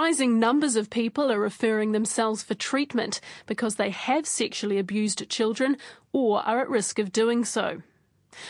Rising 0.00 0.38
numbers 0.38 0.76
of 0.76 0.90
people 0.90 1.28
are 1.32 1.40
referring 1.40 1.90
themselves 1.90 2.44
for 2.44 2.54
treatment 2.54 3.20
because 3.46 3.74
they 3.74 3.90
have 3.90 4.28
sexually 4.28 4.78
abused 4.78 5.28
children 5.28 5.76
or 6.12 6.40
are 6.46 6.60
at 6.60 6.70
risk 6.70 7.00
of 7.00 7.10
doing 7.10 7.44
so. 7.44 7.82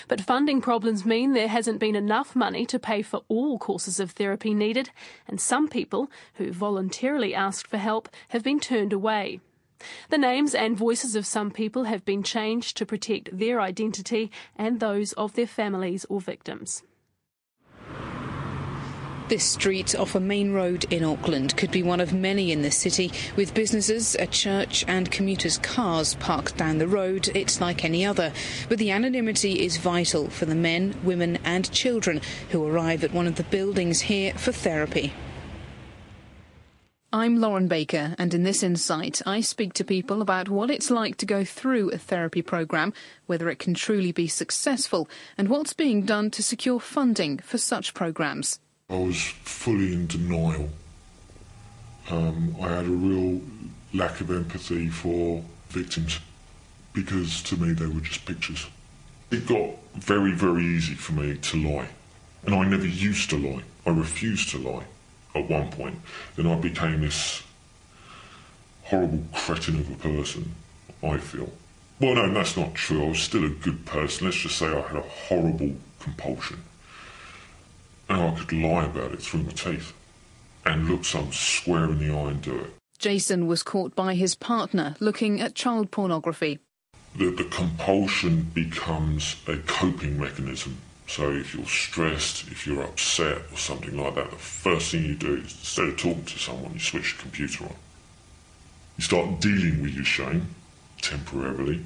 But 0.09 0.21
funding 0.21 0.61
problems 0.61 1.07
mean 1.07 1.33
there 1.33 1.49
hasn't 1.49 1.81
been 1.81 1.97
enough 1.97 2.37
money 2.37 2.67
to 2.67 2.79
pay 2.79 3.01
for 3.01 3.23
all 3.29 3.59
courses 3.59 3.99
of 3.99 4.11
therapy 4.11 4.53
needed, 4.53 4.91
and 5.27 5.41
some 5.41 5.69
people 5.69 6.11
who 6.35 6.53
voluntarily 6.53 7.35
asked 7.35 7.67
for 7.67 7.79
help 7.79 8.11
have 8.29 8.45
been 8.45 8.61
turned 8.61 8.93
away. 8.93 9.41
The 10.11 10.19
names 10.19 10.55
and 10.55 10.77
voices 10.77 11.17
of 11.17 11.25
some 11.25 11.51
people 11.51 11.85
have 11.85 12.05
been 12.05 12.23
changed 12.23 12.77
to 12.77 12.85
protect 12.85 13.39
their 13.39 13.59
identity 13.59 14.31
and 14.55 14.81
those 14.81 15.15
of 15.15 15.33
their 15.33 15.47
families 15.47 16.05
or 16.11 16.21
victims. 16.21 16.83
This 19.29 19.45
street 19.45 19.95
off 19.95 20.15
a 20.15 20.21
main 20.21 20.53
road 20.53 20.91
in 20.91 21.05
Auckland 21.05 21.55
could 21.59 21.71
be 21.71 21.83
one 21.83 22.01
of 22.01 22.15
many 22.15 22.51
in 22.51 22.63
the 22.63 22.71
city, 22.71 23.13
with 23.37 23.53
businesses, 23.53 24.17
a 24.19 24.27
church, 24.27 24.87
and 24.89 25.11
commuters' 25.11 25.59
cars 25.59 26.15
parked 26.15 26.57
down 26.57 26.79
the 26.79 26.89
road. 26.89 27.29
It's 27.35 27.61
like 27.61 27.85
any 27.85 28.07
other. 28.07 28.33
But 28.71 28.79
the 28.79 28.91
anonymity 28.91 29.67
is 29.67 29.77
vital 29.77 30.31
for 30.31 30.47
the 30.47 30.55
men, 30.55 30.95
women, 31.05 31.39
and 31.45 31.71
children 31.71 32.23
who 32.53 32.67
arrive 32.67 33.05
at 33.05 33.13
one 33.13 33.27
of 33.27 33.35
the 33.35 33.43
buildings 33.43 34.01
here 34.01 34.33
for 34.33 34.51
therapy. 34.51 35.13
I'm 37.13 37.39
Lauren 37.39 37.69
Baker, 37.69 38.15
and 38.17 38.33
in 38.33 38.45
this 38.45 38.63
insight, 38.63 39.21
I 39.27 39.43
speak 39.43 39.75
to 39.75 39.85
people 39.85 40.23
about 40.23 40.49
what 40.49 40.71
it's 40.71 40.91
like 40.91 41.19
to 41.19 41.27
go 41.27 41.45
through 41.45 41.91
a 41.91 41.99
therapy 41.99 42.41
programme, 42.41 42.95
whether 43.27 43.51
it 43.51 43.59
can 43.59 43.75
truly 43.75 44.11
be 44.11 44.27
successful, 44.27 45.07
and 45.37 45.51
what's 45.51 45.75
being 45.75 46.07
done 46.07 46.31
to 46.31 46.43
secure 46.43 46.81
funding 46.81 47.37
for 47.41 47.59
such 47.59 47.93
programmes. 47.93 48.59
I 48.91 48.97
was 48.97 49.21
fully 49.21 49.93
in 49.93 50.07
denial. 50.07 50.71
Um, 52.09 52.57
I 52.59 52.69
had 52.69 52.87
a 52.87 52.89
real 52.89 53.43
lack 53.93 54.23
of 54.23 54.31
empathy 54.31 54.89
for 54.89 55.45
victims 55.69 56.21
because 56.95 57.43
to 57.43 57.59
me 57.59 57.75
they 57.75 57.85
were 57.85 58.01
just 58.01 58.25
pictures. 58.25 58.67
It 59.31 59.47
got 59.47 59.75
very, 59.95 60.33
very 60.33 60.65
easy 60.65 60.95
for 60.95 61.13
me 61.13 61.37
to 61.37 61.57
lie. 61.59 61.89
And 62.47 62.55
I 62.55 62.67
never 62.67 62.87
used 62.87 63.29
to 63.29 63.37
lie. 63.37 63.63
I 63.85 63.91
refused 63.91 64.49
to 64.53 64.59
lie 64.59 64.85
at 65.35 65.51
one 65.51 65.71
point. 65.71 66.01
Then 66.37 66.47
I 66.47 66.55
became 66.55 67.03
this 67.03 67.43
horrible 68.85 69.23
cretin 69.35 69.81
of 69.81 69.91
a 69.91 69.97
person, 69.97 70.55
I 71.03 71.19
feel. 71.19 71.53
Well, 72.01 72.15
no, 72.15 72.33
that's 72.33 72.57
not 72.57 72.73
true. 72.73 73.05
I 73.05 73.09
was 73.11 73.21
still 73.21 73.45
a 73.45 73.51
good 73.51 73.85
person. 73.85 74.25
Let's 74.25 74.39
just 74.39 74.57
say 74.57 74.67
I 74.67 74.81
had 74.81 74.97
a 74.97 75.03
horrible 75.03 75.77
compulsion 76.01 76.65
and 78.09 78.21
I 78.21 78.35
could 78.39 78.53
lie 78.53 78.85
about 78.85 79.13
it 79.13 79.23
through 79.23 79.43
my 79.43 79.53
teeth 79.53 79.93
and 80.65 80.89
look 80.89 81.05
some 81.05 81.33
square 81.33 81.85
in 81.85 81.99
the 81.99 82.15
eye 82.15 82.31
and 82.31 82.43
do 82.43 82.59
it. 82.59 82.71
Jason 82.99 83.47
was 83.47 83.63
caught 83.63 83.95
by 83.95 84.15
his 84.15 84.35
partner 84.35 84.97
looking 84.99 85.41
at 85.41 85.55
child 85.55 85.91
pornography. 85.91 86.59
The, 87.17 87.31
the 87.31 87.45
compulsion 87.45 88.51
becomes 88.55 89.37
a 89.47 89.57
coping 89.59 90.19
mechanism. 90.19 90.79
So 91.07 91.31
if 91.31 91.55
you're 91.55 91.65
stressed, 91.65 92.49
if 92.49 92.67
you're 92.67 92.83
upset 92.83 93.43
or 93.51 93.57
something 93.57 93.97
like 93.97 94.15
that, 94.17 94.31
the 94.31 94.37
first 94.37 94.91
thing 94.91 95.05
you 95.05 95.15
do 95.15 95.37
is 95.37 95.53
instead 95.53 95.89
of 95.89 95.97
talking 95.97 96.25
to 96.25 96.39
someone, 96.39 96.75
you 96.75 96.81
switch 96.81 97.17
the 97.17 97.23
computer 97.23 97.65
on. 97.65 97.75
You 98.99 99.05
start 99.05 99.41
dealing 99.41 99.81
with 99.81 99.95
your 99.95 100.05
shame 100.05 100.55
temporarily, 101.01 101.85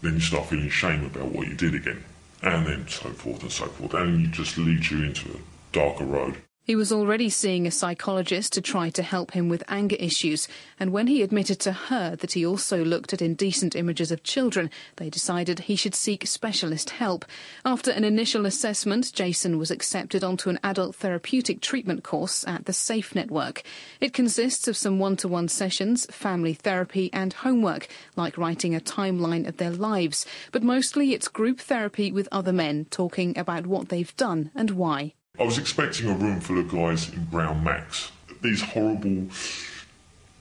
then 0.00 0.14
you 0.14 0.20
start 0.20 0.46
feeling 0.46 0.70
shame 0.70 1.04
about 1.04 1.26
what 1.26 1.48
you 1.48 1.54
did 1.54 1.74
again 1.74 2.04
and 2.42 2.66
then 2.66 2.88
so 2.88 3.10
forth 3.10 3.42
and 3.42 3.52
so 3.52 3.66
forth. 3.66 3.94
And 3.94 4.26
it 4.26 4.32
just 4.32 4.58
leads 4.58 4.90
you 4.90 5.04
into 5.04 5.30
a 5.30 5.40
darker 5.72 6.04
road. 6.04 6.36
He 6.68 6.76
was 6.76 6.92
already 6.92 7.30
seeing 7.30 7.66
a 7.66 7.70
psychologist 7.70 8.52
to 8.52 8.60
try 8.60 8.90
to 8.90 9.02
help 9.02 9.30
him 9.30 9.48
with 9.48 9.64
anger 9.68 9.96
issues, 9.98 10.48
and 10.78 10.92
when 10.92 11.06
he 11.06 11.22
admitted 11.22 11.58
to 11.60 11.72
her 11.72 12.14
that 12.16 12.32
he 12.32 12.44
also 12.44 12.84
looked 12.84 13.14
at 13.14 13.22
indecent 13.22 13.74
images 13.74 14.12
of 14.12 14.22
children, 14.22 14.68
they 14.96 15.08
decided 15.08 15.60
he 15.60 15.76
should 15.76 15.94
seek 15.94 16.26
specialist 16.26 16.90
help. 16.90 17.24
After 17.64 17.90
an 17.90 18.04
initial 18.04 18.44
assessment, 18.44 19.14
Jason 19.14 19.56
was 19.56 19.70
accepted 19.70 20.22
onto 20.22 20.50
an 20.50 20.58
adult 20.62 20.94
therapeutic 20.96 21.62
treatment 21.62 22.04
course 22.04 22.46
at 22.46 22.66
the 22.66 22.74
SAFE 22.74 23.14
network. 23.14 23.62
It 23.98 24.12
consists 24.12 24.68
of 24.68 24.76
some 24.76 24.98
one 24.98 25.16
to 25.16 25.26
one 25.26 25.48
sessions, 25.48 26.04
family 26.10 26.52
therapy, 26.52 27.08
and 27.14 27.32
homework, 27.32 27.88
like 28.14 28.36
writing 28.36 28.74
a 28.74 28.80
timeline 28.80 29.48
of 29.48 29.56
their 29.56 29.70
lives, 29.70 30.26
but 30.52 30.62
mostly 30.62 31.14
it's 31.14 31.28
group 31.28 31.60
therapy 31.60 32.12
with 32.12 32.28
other 32.30 32.52
men 32.52 32.84
talking 32.90 33.38
about 33.38 33.66
what 33.66 33.88
they've 33.88 34.14
done 34.18 34.50
and 34.54 34.72
why. 34.72 35.14
I 35.38 35.44
was 35.44 35.56
expecting 35.56 36.08
a 36.08 36.14
room 36.14 36.40
full 36.40 36.58
of 36.58 36.68
guys 36.68 37.12
in 37.12 37.24
brown 37.26 37.62
macs. 37.62 38.10
These 38.42 38.60
horrible, 38.60 39.28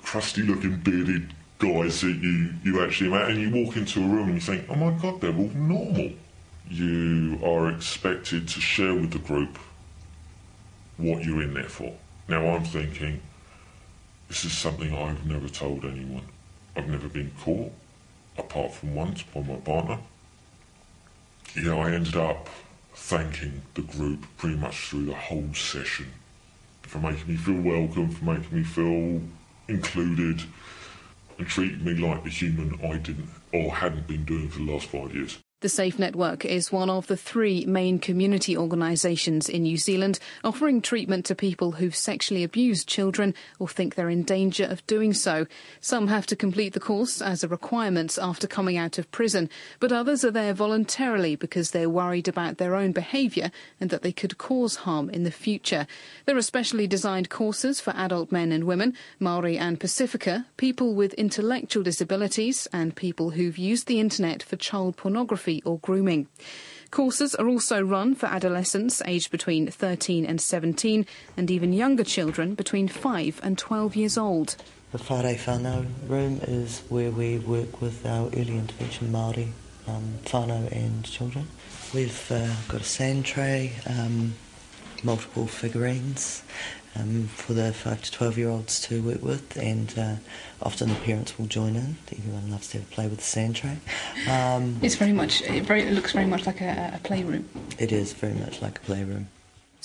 crusty 0.01 0.41
looking 0.41 0.77
bearded 0.77 1.33
guys 1.59 2.01
that 2.01 2.15
you, 2.15 2.49
you 2.63 2.83
actually 2.83 3.11
met, 3.11 3.29
and 3.29 3.39
you 3.39 3.63
walk 3.63 3.77
into 3.77 3.99
a 3.99 4.07
room 4.07 4.29
and 4.29 4.35
you 4.35 4.41
think, 4.41 4.65
oh 4.69 4.75
my 4.75 4.91
god, 4.99 5.21
they're 5.21 5.35
all 5.35 5.49
normal. 5.49 6.11
You 6.69 7.39
are 7.45 7.69
expected 7.69 8.47
to 8.47 8.59
share 8.59 8.93
with 8.95 9.11
the 9.11 9.19
group 9.19 9.59
what 10.97 11.23
you're 11.23 11.43
in 11.43 11.53
there 11.53 11.69
for. 11.69 11.93
Now 12.27 12.47
I'm 12.47 12.65
thinking, 12.65 13.21
this 14.27 14.45
is 14.45 14.51
something 14.51 14.95
I've 14.95 15.25
never 15.25 15.47
told 15.47 15.85
anyone. 15.85 16.25
I've 16.75 16.89
never 16.89 17.07
been 17.07 17.31
caught, 17.39 17.71
apart 18.37 18.73
from 18.73 18.95
once 18.95 19.21
by 19.21 19.41
my 19.41 19.55
partner. 19.57 19.99
You 21.53 21.63
know, 21.63 21.81
I 21.81 21.91
ended 21.91 22.15
up 22.15 22.49
thanking 22.97 23.61
the 23.75 23.81
group 23.83 24.25
pretty 24.37 24.57
much 24.57 24.89
through 24.89 25.05
the 25.05 25.13
whole 25.13 25.53
session 25.53 26.07
for 26.81 26.99
making 26.99 27.27
me 27.27 27.37
feel 27.37 27.61
welcome, 27.61 28.09
for 28.09 28.25
making 28.25 28.57
me 28.57 28.63
feel 28.63 29.21
included, 29.67 30.41
and 31.37 31.47
treating 31.47 31.83
me 31.85 31.93
like 31.93 32.23
the 32.23 32.29
human 32.29 32.79
I 32.83 32.97
didn't 32.97 33.29
or 33.53 33.75
hadn't 33.75 34.07
been 34.07 34.25
doing 34.25 34.49
for 34.49 34.59
the 34.59 34.71
last 34.71 34.87
five 34.87 35.13
years. 35.13 35.37
The 35.59 35.69
SAFE 35.69 35.97
Network 35.97 36.45
is 36.45 36.71
one 36.71 36.91
of 36.91 37.07
the 37.07 37.17
three 37.17 37.65
main 37.65 37.97
community 37.97 38.55
organisations 38.55 39.49
in 39.49 39.63
New 39.63 39.77
Zealand 39.77 40.19
offering 40.43 40.83
treatment 40.83 41.25
to 41.25 41.33
people 41.33 41.71
who've 41.71 41.95
sexually 41.95 42.43
abused 42.43 42.87
children 42.87 43.33
or 43.57 43.67
think 43.67 43.95
they're 43.95 44.07
in 44.07 44.21
danger 44.21 44.65
of 44.65 44.85
doing 44.85 45.13
so. 45.13 45.47
Some 45.81 46.09
have 46.09 46.27
to 46.27 46.35
complete 46.35 46.73
the 46.73 46.79
course 46.79 47.23
as 47.23 47.43
a 47.43 47.47
requirement 47.47 48.19
after 48.21 48.45
coming 48.45 48.77
out 48.77 48.99
of 48.99 49.11
prison, 49.11 49.49
but 49.79 49.91
others 49.91 50.23
are 50.23 50.29
there 50.29 50.53
voluntarily 50.53 51.35
because 51.35 51.71
they're 51.71 51.89
worried 51.89 52.27
about 52.27 52.59
their 52.59 52.75
own 52.75 52.91
behaviour 52.91 53.49
and 53.81 53.89
that 53.89 54.03
they 54.03 54.11
could 54.11 54.37
cause 54.37 54.75
harm 54.75 55.09
in 55.09 55.23
the 55.23 55.31
future. 55.31 55.87
There 56.27 56.37
are 56.37 56.43
specially 56.43 56.85
designed 56.85 57.31
courses 57.31 57.81
for 57.81 57.95
adult 57.97 58.31
men 58.31 58.51
and 58.51 58.65
women, 58.65 58.93
Maori 59.19 59.57
and 59.57 59.79
Pacifica, 59.79 60.45
people 60.57 60.93
with 60.93 61.15
intellectual 61.15 61.81
disabilities, 61.81 62.67
and 62.71 62.95
people 62.95 63.31
who've 63.31 63.57
used 63.57 63.87
the 63.87 63.99
internet 63.99 64.43
for 64.43 64.55
child 64.55 64.97
pornography 64.97 65.46
or 65.65 65.79
grooming. 65.79 66.27
Courses 66.91 67.35
are 67.35 67.47
also 67.47 67.81
run 67.81 68.15
for 68.15 68.27
adolescents 68.27 69.01
aged 69.05 69.29
between 69.31 69.69
13 69.69 70.25
and 70.25 70.39
17 70.39 71.05
and 71.35 71.51
even 71.51 71.73
younger 71.73 72.03
children 72.03 72.55
between 72.55 72.87
5 72.87 73.39
and 73.43 73.57
12 73.57 73.95
years 73.95 74.17
old. 74.17 74.55
The 74.91 74.99
Whare 74.99 75.35
Whānau 75.35 75.85
room 76.07 76.39
is 76.43 76.81
where 76.87 77.11
we 77.11 77.39
work 77.39 77.81
with 77.81 78.05
our 78.05 78.27
early 78.27 78.57
intervention 78.57 79.09
Māori 79.09 79.49
um, 79.87 80.19
and 80.71 81.03
children. 81.03 81.47
We've 81.93 82.31
uh, 82.31 82.53
got 82.69 82.81
a 82.81 82.85
sand 82.85 83.25
tray, 83.25 83.73
um, 83.85 84.35
multiple 85.03 85.45
figurines, 85.45 86.43
um, 86.99 87.27
for 87.27 87.53
the 87.53 87.73
5 87.73 88.01
to 88.01 88.11
12 88.11 88.37
year 88.37 88.49
olds 88.49 88.79
to 88.81 89.01
work 89.01 89.21
with, 89.21 89.57
and 89.57 89.93
uh, 89.97 90.15
often 90.61 90.89
the 90.89 90.95
parents 90.95 91.37
will 91.37 91.45
join 91.45 91.75
in. 91.75 91.97
Everyone 92.11 92.51
loves 92.51 92.69
to 92.69 92.79
have 92.79 92.87
a 92.87 92.91
play 92.91 93.07
with 93.07 93.19
the 93.19 93.23
sand 93.23 93.55
tray. 93.55 93.77
Um, 94.29 94.77
it's 94.81 94.95
very 94.95 95.13
much, 95.13 95.41
it, 95.43 95.63
very, 95.63 95.83
it 95.83 95.93
looks 95.93 96.13
very 96.13 96.25
much 96.25 96.45
like 96.45 96.61
a, 96.61 96.93
a 96.95 96.99
playroom. 97.03 97.47
It 97.79 97.91
is 97.91 98.13
very 98.13 98.33
much 98.33 98.61
like 98.61 98.77
a 98.77 98.81
playroom. 98.81 99.29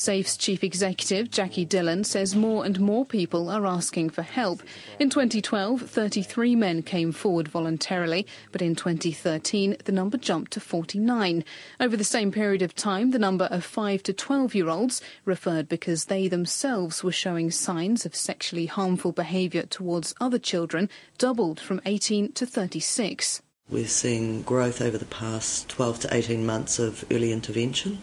SAFE's 0.02 0.36
chief 0.36 0.64
executive, 0.64 1.30
Jackie 1.30 1.64
Dillon, 1.64 2.02
says 2.02 2.34
more 2.34 2.64
and 2.64 2.80
more 2.80 3.06
people 3.06 3.48
are 3.48 3.64
asking 3.64 4.10
for 4.10 4.22
help. 4.22 4.60
In 4.98 5.08
2012, 5.08 5.82
33 5.82 6.56
men 6.56 6.82
came 6.82 7.12
forward 7.12 7.46
voluntarily, 7.46 8.26
but 8.50 8.60
in 8.60 8.74
2013, 8.74 9.76
the 9.84 9.92
number 9.92 10.18
jumped 10.18 10.50
to 10.54 10.60
49. 10.60 11.44
Over 11.78 11.96
the 11.96 12.02
same 12.02 12.32
period 12.32 12.62
of 12.62 12.74
time, 12.74 13.12
the 13.12 13.18
number 13.20 13.44
of 13.44 13.64
5 13.64 14.02
to 14.02 14.12
12 14.12 14.56
year 14.56 14.68
olds 14.68 15.00
referred 15.24 15.68
because 15.68 16.06
they 16.06 16.26
themselves 16.26 17.04
were 17.04 17.12
showing 17.12 17.52
signs 17.52 18.04
of 18.04 18.16
sexually 18.16 18.66
harmful 18.66 19.12
behaviour 19.12 19.62
towards 19.62 20.16
other 20.20 20.40
children 20.40 20.90
doubled 21.16 21.60
from 21.60 21.80
18 21.86 22.32
to 22.32 22.44
36. 22.44 23.40
We're 23.70 23.86
seeing 23.86 24.42
growth 24.42 24.82
over 24.82 24.98
the 24.98 25.04
past 25.04 25.68
12 25.68 26.00
to 26.00 26.14
18 26.14 26.44
months 26.44 26.80
of 26.80 27.04
early 27.12 27.30
intervention 27.30 27.98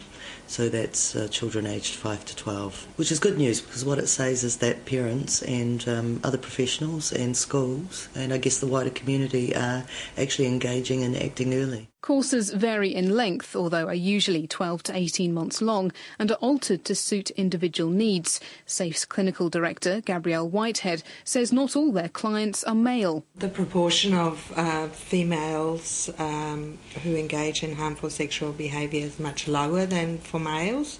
So 0.46 0.68
that's 0.68 1.14
uh, 1.14 1.28
children 1.28 1.66
aged 1.66 1.94
5 1.94 2.24
to 2.24 2.36
12, 2.36 2.86
which 2.96 3.12
is 3.12 3.18
good 3.18 3.38
news 3.38 3.60
because 3.60 3.84
what 3.84 3.98
it 3.98 4.08
says 4.08 4.44
is 4.44 4.56
that 4.58 4.84
parents 4.84 5.42
and 5.42 5.86
um, 5.88 6.20
other 6.24 6.38
professionals 6.38 7.12
and 7.12 7.36
schools 7.36 8.08
and 8.14 8.32
I 8.32 8.38
guess 8.38 8.58
the 8.58 8.66
wider 8.66 8.90
community 8.90 9.54
are 9.54 9.84
actually 10.18 10.46
engaging 10.46 11.02
and 11.02 11.16
acting 11.16 11.54
early. 11.54 11.90
Courses 12.02 12.50
vary 12.50 12.94
in 12.94 13.14
length, 13.14 13.54
although 13.54 13.86
are 13.86 13.94
usually 13.94 14.46
12 14.46 14.82
to 14.84 14.96
18 14.96 15.34
months 15.34 15.60
long 15.60 15.92
and 16.18 16.30
are 16.30 16.36
altered 16.36 16.82
to 16.86 16.94
suit 16.94 17.28
individual 17.32 17.90
needs. 17.90 18.40
SAFE's 18.64 19.04
clinical 19.04 19.50
director, 19.50 20.00
Gabrielle 20.00 20.48
Whitehead, 20.48 21.02
says 21.24 21.52
not 21.52 21.76
all 21.76 21.92
their 21.92 22.08
clients 22.08 22.64
are 22.64 22.74
male. 22.74 23.26
The 23.36 23.50
proportion 23.50 24.14
of 24.14 24.50
uh, 24.56 24.88
females 24.88 26.08
um, 26.18 26.78
who 27.02 27.14
engage 27.16 27.62
in 27.62 27.76
harmful 27.76 28.08
sexual 28.08 28.52
behaviour 28.52 29.04
is 29.04 29.20
much 29.20 29.46
lower 29.46 29.84
than 29.84 30.09
for 30.18 30.40
males. 30.40 30.98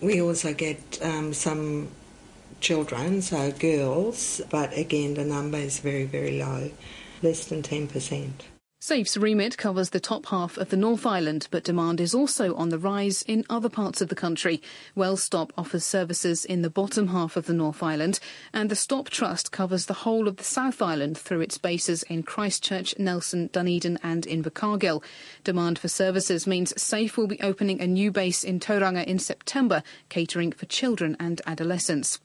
We 0.00 0.22
also 0.22 0.54
get 0.54 0.98
um, 1.02 1.32
some 1.34 1.88
children, 2.60 3.22
so 3.22 3.52
girls, 3.52 4.40
but 4.50 4.76
again 4.76 5.14
the 5.14 5.24
number 5.24 5.58
is 5.58 5.78
very, 5.80 6.04
very 6.04 6.38
low, 6.38 6.70
less 7.22 7.46
than 7.46 7.62
10%. 7.62 8.30
SAFE's 8.82 9.18
remit 9.18 9.58
covers 9.58 9.90
the 9.90 10.00
top 10.00 10.24
half 10.28 10.56
of 10.56 10.70
the 10.70 10.76
North 10.76 11.04
Island, 11.04 11.48
but 11.50 11.64
demand 11.64 12.00
is 12.00 12.14
also 12.14 12.54
on 12.54 12.70
the 12.70 12.78
rise 12.78 13.20
in 13.28 13.44
other 13.50 13.68
parts 13.68 14.00
of 14.00 14.08
the 14.08 14.14
country. 14.14 14.62
WellStop 14.96 15.50
offers 15.58 15.84
services 15.84 16.46
in 16.46 16.62
the 16.62 16.70
bottom 16.70 17.08
half 17.08 17.36
of 17.36 17.44
the 17.44 17.52
North 17.52 17.82
Island, 17.82 18.20
and 18.54 18.70
the 18.70 18.74
Stop 18.74 19.10
Trust 19.10 19.52
covers 19.52 19.84
the 19.84 19.92
whole 19.92 20.26
of 20.26 20.38
the 20.38 20.44
South 20.44 20.80
Island 20.80 21.18
through 21.18 21.42
its 21.42 21.58
bases 21.58 22.04
in 22.04 22.22
Christchurch, 22.22 22.98
Nelson, 22.98 23.50
Dunedin, 23.52 23.98
and 24.02 24.24
Invercargill. 24.24 25.04
Demand 25.44 25.78
for 25.78 25.88
services 25.88 26.46
means 26.46 26.72
SAFE 26.82 27.18
will 27.18 27.26
be 27.26 27.40
opening 27.42 27.82
a 27.82 27.86
new 27.86 28.10
base 28.10 28.42
in 28.42 28.60
Tauranga 28.60 29.04
in 29.04 29.18
September, 29.18 29.82
catering 30.08 30.52
for 30.52 30.64
children 30.64 31.18
and 31.20 31.42
adolescents. 31.46 32.18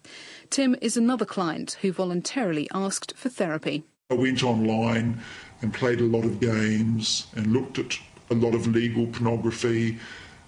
Tim 0.49 0.77
is 0.81 0.95
another 0.95 1.25
client 1.25 1.75
who 1.81 1.91
voluntarily 1.91 2.69
asked 2.73 3.13
for 3.17 3.27
therapy. 3.27 3.83
I 4.09 4.13
went 4.13 4.43
online 4.43 5.19
and 5.65 5.73
played 5.73 5.99
a 5.99 6.03
lot 6.03 6.23
of 6.23 6.39
games 6.39 7.25
and 7.35 7.47
looked 7.47 7.79
at 7.79 7.97
a 8.29 8.35
lot 8.35 8.53
of 8.53 8.67
legal 8.67 9.07
pornography. 9.07 9.97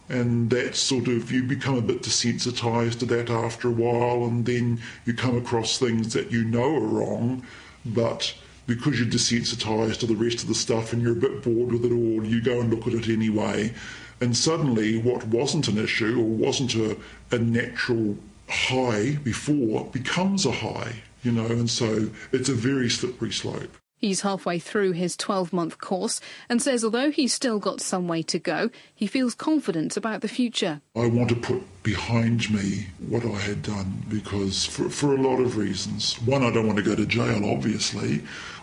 And 0.09 0.51
that 0.51 0.75
sort 0.75 1.07
of 1.07 1.31
you 1.31 1.41
become 1.41 1.75
a 1.75 1.81
bit 1.81 2.03
desensitized 2.03 2.99
to 2.99 3.05
that 3.07 3.31
after 3.31 3.67
a 3.67 3.71
while 3.71 4.25
and 4.25 4.45
then 4.45 4.79
you 5.05 5.15
come 5.15 5.35
across 5.35 5.79
things 5.79 6.13
that 6.13 6.31
you 6.31 6.43
know 6.43 6.75
are 6.75 6.79
wrong. 6.79 7.43
But 7.83 8.35
because 8.67 8.99
you're 8.99 9.09
desensitized 9.09 9.97
to 9.99 10.05
the 10.05 10.15
rest 10.15 10.43
of 10.43 10.49
the 10.49 10.55
stuff 10.55 10.93
and 10.93 11.01
you're 11.01 11.13
a 11.13 11.15
bit 11.15 11.41
bored 11.41 11.71
with 11.71 11.85
it 11.85 11.91
all 11.91 12.23
you 12.23 12.39
go 12.39 12.61
and 12.61 12.69
look 12.69 12.85
at 12.85 12.93
it 12.93 13.09
anyway. 13.09 13.73
And 14.21 14.37
suddenly 14.37 14.99
what 15.01 15.25
wasn't 15.25 15.67
an 15.67 15.79
issue 15.79 16.19
or 16.19 16.25
wasn't 16.25 16.75
a, 16.75 16.95
a 17.31 17.39
natural 17.39 18.17
high 18.49 19.15
before 19.23 19.85
becomes 19.85 20.45
a 20.45 20.51
high 20.51 21.01
you 21.23 21.31
know? 21.31 21.47
And 21.47 21.69
so 21.69 22.11
it's 22.31 22.49
a 22.49 22.53
very 22.53 22.89
slippery 22.89 23.31
slope 23.31 23.75
He's 23.97 24.21
halfway 24.21 24.59
through 24.59 24.91
his 24.91 25.17
12 25.17 25.51
month 25.51 25.79
course 25.79 26.21
and 26.49 26.61
says 26.61 26.83
although 26.83 27.09
he's 27.09 27.33
still 27.33 27.57
got 27.57 27.81
some 27.81 28.07
way 28.07 28.21
to 28.23 28.37
go, 28.37 28.69
he 28.93 29.07
feels 29.07 29.33
confident 29.33 29.97
about 29.97 30.21
the 30.21 30.27
future. 30.27 30.81
I 30.95 31.07
want 31.07 31.29
to 31.29 31.35
put 31.35 31.63
behind 31.81 32.51
me 32.53 32.87
what 33.07 33.25
I 33.25 33.39
had 33.39 33.63
done 33.63 34.03
because, 34.07 34.65
for, 34.65 34.89
for 34.89 35.15
a 35.15 35.21
lot 35.21 35.39
of 35.39 35.57
reasons. 35.57 36.21
One, 36.21 36.43
I 36.43 36.51
don't 36.51 36.67
want 36.67 36.77
to 36.77 36.83
go 36.83 36.95
to 36.95 37.05
jail, 37.05 37.49
obviously, 37.49 38.21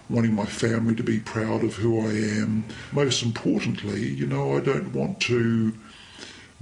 wanting 0.08 0.34
my 0.34 0.44
family 0.44 0.94
to 0.94 1.02
be 1.02 1.18
proud 1.18 1.64
of 1.64 1.74
who 1.74 2.00
I 2.00 2.12
am. 2.42 2.64
Most 2.92 3.22
importantly, 3.22 4.06
you 4.06 4.26
know, 4.26 4.56
I 4.56 4.60
don't 4.60 4.92
want 4.92 5.20
to 5.22 5.72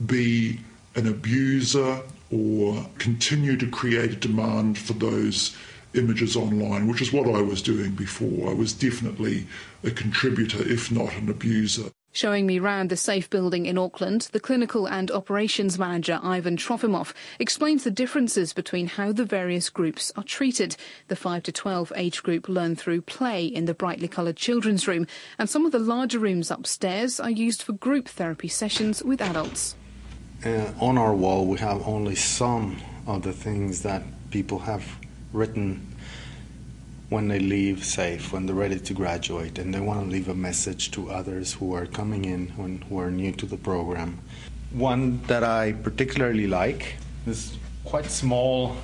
be 0.07 0.61
an 0.95 1.07
abuser 1.07 2.01
or 2.31 2.87
continue 2.99 3.57
to 3.59 3.67
create 3.67 4.13
a 4.13 4.17
demand 4.17 4.79
for 4.79 4.95
those 4.95 5.57
images 5.95 6.37
online, 6.37 6.87
which 6.87 7.03
is 7.03 7.13
what 7.13 7.27
I 7.27 7.41
was 7.41 7.63
doing 7.63 7.93
before. 7.93 8.51
I 8.51 8.55
was 8.55 8.73
definitely 8.73 9.47
a 9.85 9.91
contributor, 9.91 10.63
if 10.63 10.91
not 10.91 11.15
an 11.15 11.29
abuser. 11.29 11.91
Showing 12.15 12.47
me 12.47 12.59
round 12.59 12.91
the 12.91 12.97
safe 12.99 13.31
building 13.31 13.65
in 13.65 13.79
Auckland, 13.79 14.29
the 14.33 14.41
clinical 14.41 14.87
and 14.87 15.11
operations 15.11 15.79
manager 15.79 16.21
Ivan 16.23 16.59
Trofimov 16.59 17.15
explains 17.39 17.85
the 17.85 17.91
differences 17.91 18.53
between 18.53 18.87
how 18.87 19.13
the 19.13 19.25
various 19.25 19.71
groups 19.71 20.13
are 20.15 20.23
treated. 20.23 20.77
The 21.09 21.17
5 21.17 21.45
to 21.45 21.53
12 21.53 21.91
age 21.97 22.23
group 22.23 22.51
learn 22.51 22.77
through 22.77 23.01
play 23.03 23.47
in 23.47 23.65
the 23.65 23.73
brightly 23.73 24.09
coloured 24.09 24.37
children's 24.37 24.87
room, 24.87 25.07
and 25.39 25.49
some 25.49 25.65
of 25.65 25.73
the 25.73 25.79
larger 25.79 26.19
rooms 26.19 26.51
upstairs 26.51 27.19
are 27.19 27.31
used 27.31 27.63
for 27.63 27.73
group 27.73 28.09
therapy 28.09 28.49
sessions 28.49 29.03
with 29.03 29.23
adults. 29.23 29.75
Uh, 30.45 30.71
on 30.81 30.99
our 30.99 31.15
wall, 31.15 31.47
we 31.47 31.59
have 31.61 31.87
only 31.89 32.15
some 32.15 32.77
of 33.07 33.23
the 33.23 33.33
things 33.33 33.81
that 33.83 34.03
people 34.31 34.59
have 34.59 34.85
written 35.33 35.95
when 37.09 37.29
they 37.29 37.39
leave 37.39 37.85
safe, 37.85 38.33
when 38.33 38.47
they're 38.47 38.55
ready 38.55 38.81
to 38.81 38.95
graduate, 38.95 39.59
and 39.59 39.75
they 39.75 39.81
want 39.81 40.03
to 40.03 40.11
leave 40.11 40.29
a 40.29 40.35
message 40.35 40.91
to 40.93 41.11
others 41.11 41.53
who 41.55 41.75
are 41.75 41.87
coming 41.87 42.25
in, 42.25 42.49
who 42.89 42.99
are 42.99 43.11
new 43.11 43.33
to 43.33 43.47
the 43.47 43.57
program. 43.57 44.19
One 44.71 45.21
that 45.27 45.45
I 45.45 45.73
particularly 45.73 46.47
like 46.47 46.95
is 47.27 47.57
quite 47.85 48.07
small 48.07 48.77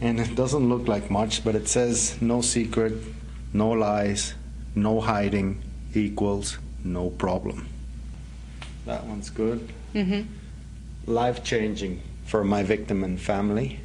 and 0.00 0.20
it 0.20 0.34
doesn't 0.34 0.68
look 0.68 0.88
like 0.88 1.10
much, 1.10 1.44
but 1.44 1.54
it 1.54 1.68
says 1.68 2.20
no 2.20 2.40
secret, 2.40 2.94
no 3.52 3.70
lies, 3.70 4.34
no 4.74 5.00
hiding 5.00 5.62
equals 5.94 6.58
no 6.82 7.10
problem. 7.10 7.68
That 8.86 9.04
one's 9.04 9.30
good. 9.30 9.72
Mm-hmm. 9.94 10.22
Life 11.06 11.44
changing 11.44 12.02
for 12.26 12.44
my 12.44 12.62
victim 12.62 13.04
and 13.04 13.20
family. 13.20 13.80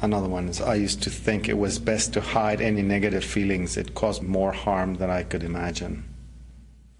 Another 0.00 0.28
one 0.28 0.48
is 0.48 0.60
I 0.60 0.76
used 0.76 1.02
to 1.02 1.10
think 1.10 1.48
it 1.48 1.58
was 1.58 1.78
best 1.78 2.12
to 2.12 2.20
hide 2.20 2.60
any 2.60 2.82
negative 2.82 3.24
feelings. 3.24 3.76
It 3.76 3.94
caused 3.94 4.22
more 4.22 4.52
harm 4.52 4.94
than 4.94 5.10
I 5.10 5.24
could 5.24 5.42
imagine. 5.42 6.04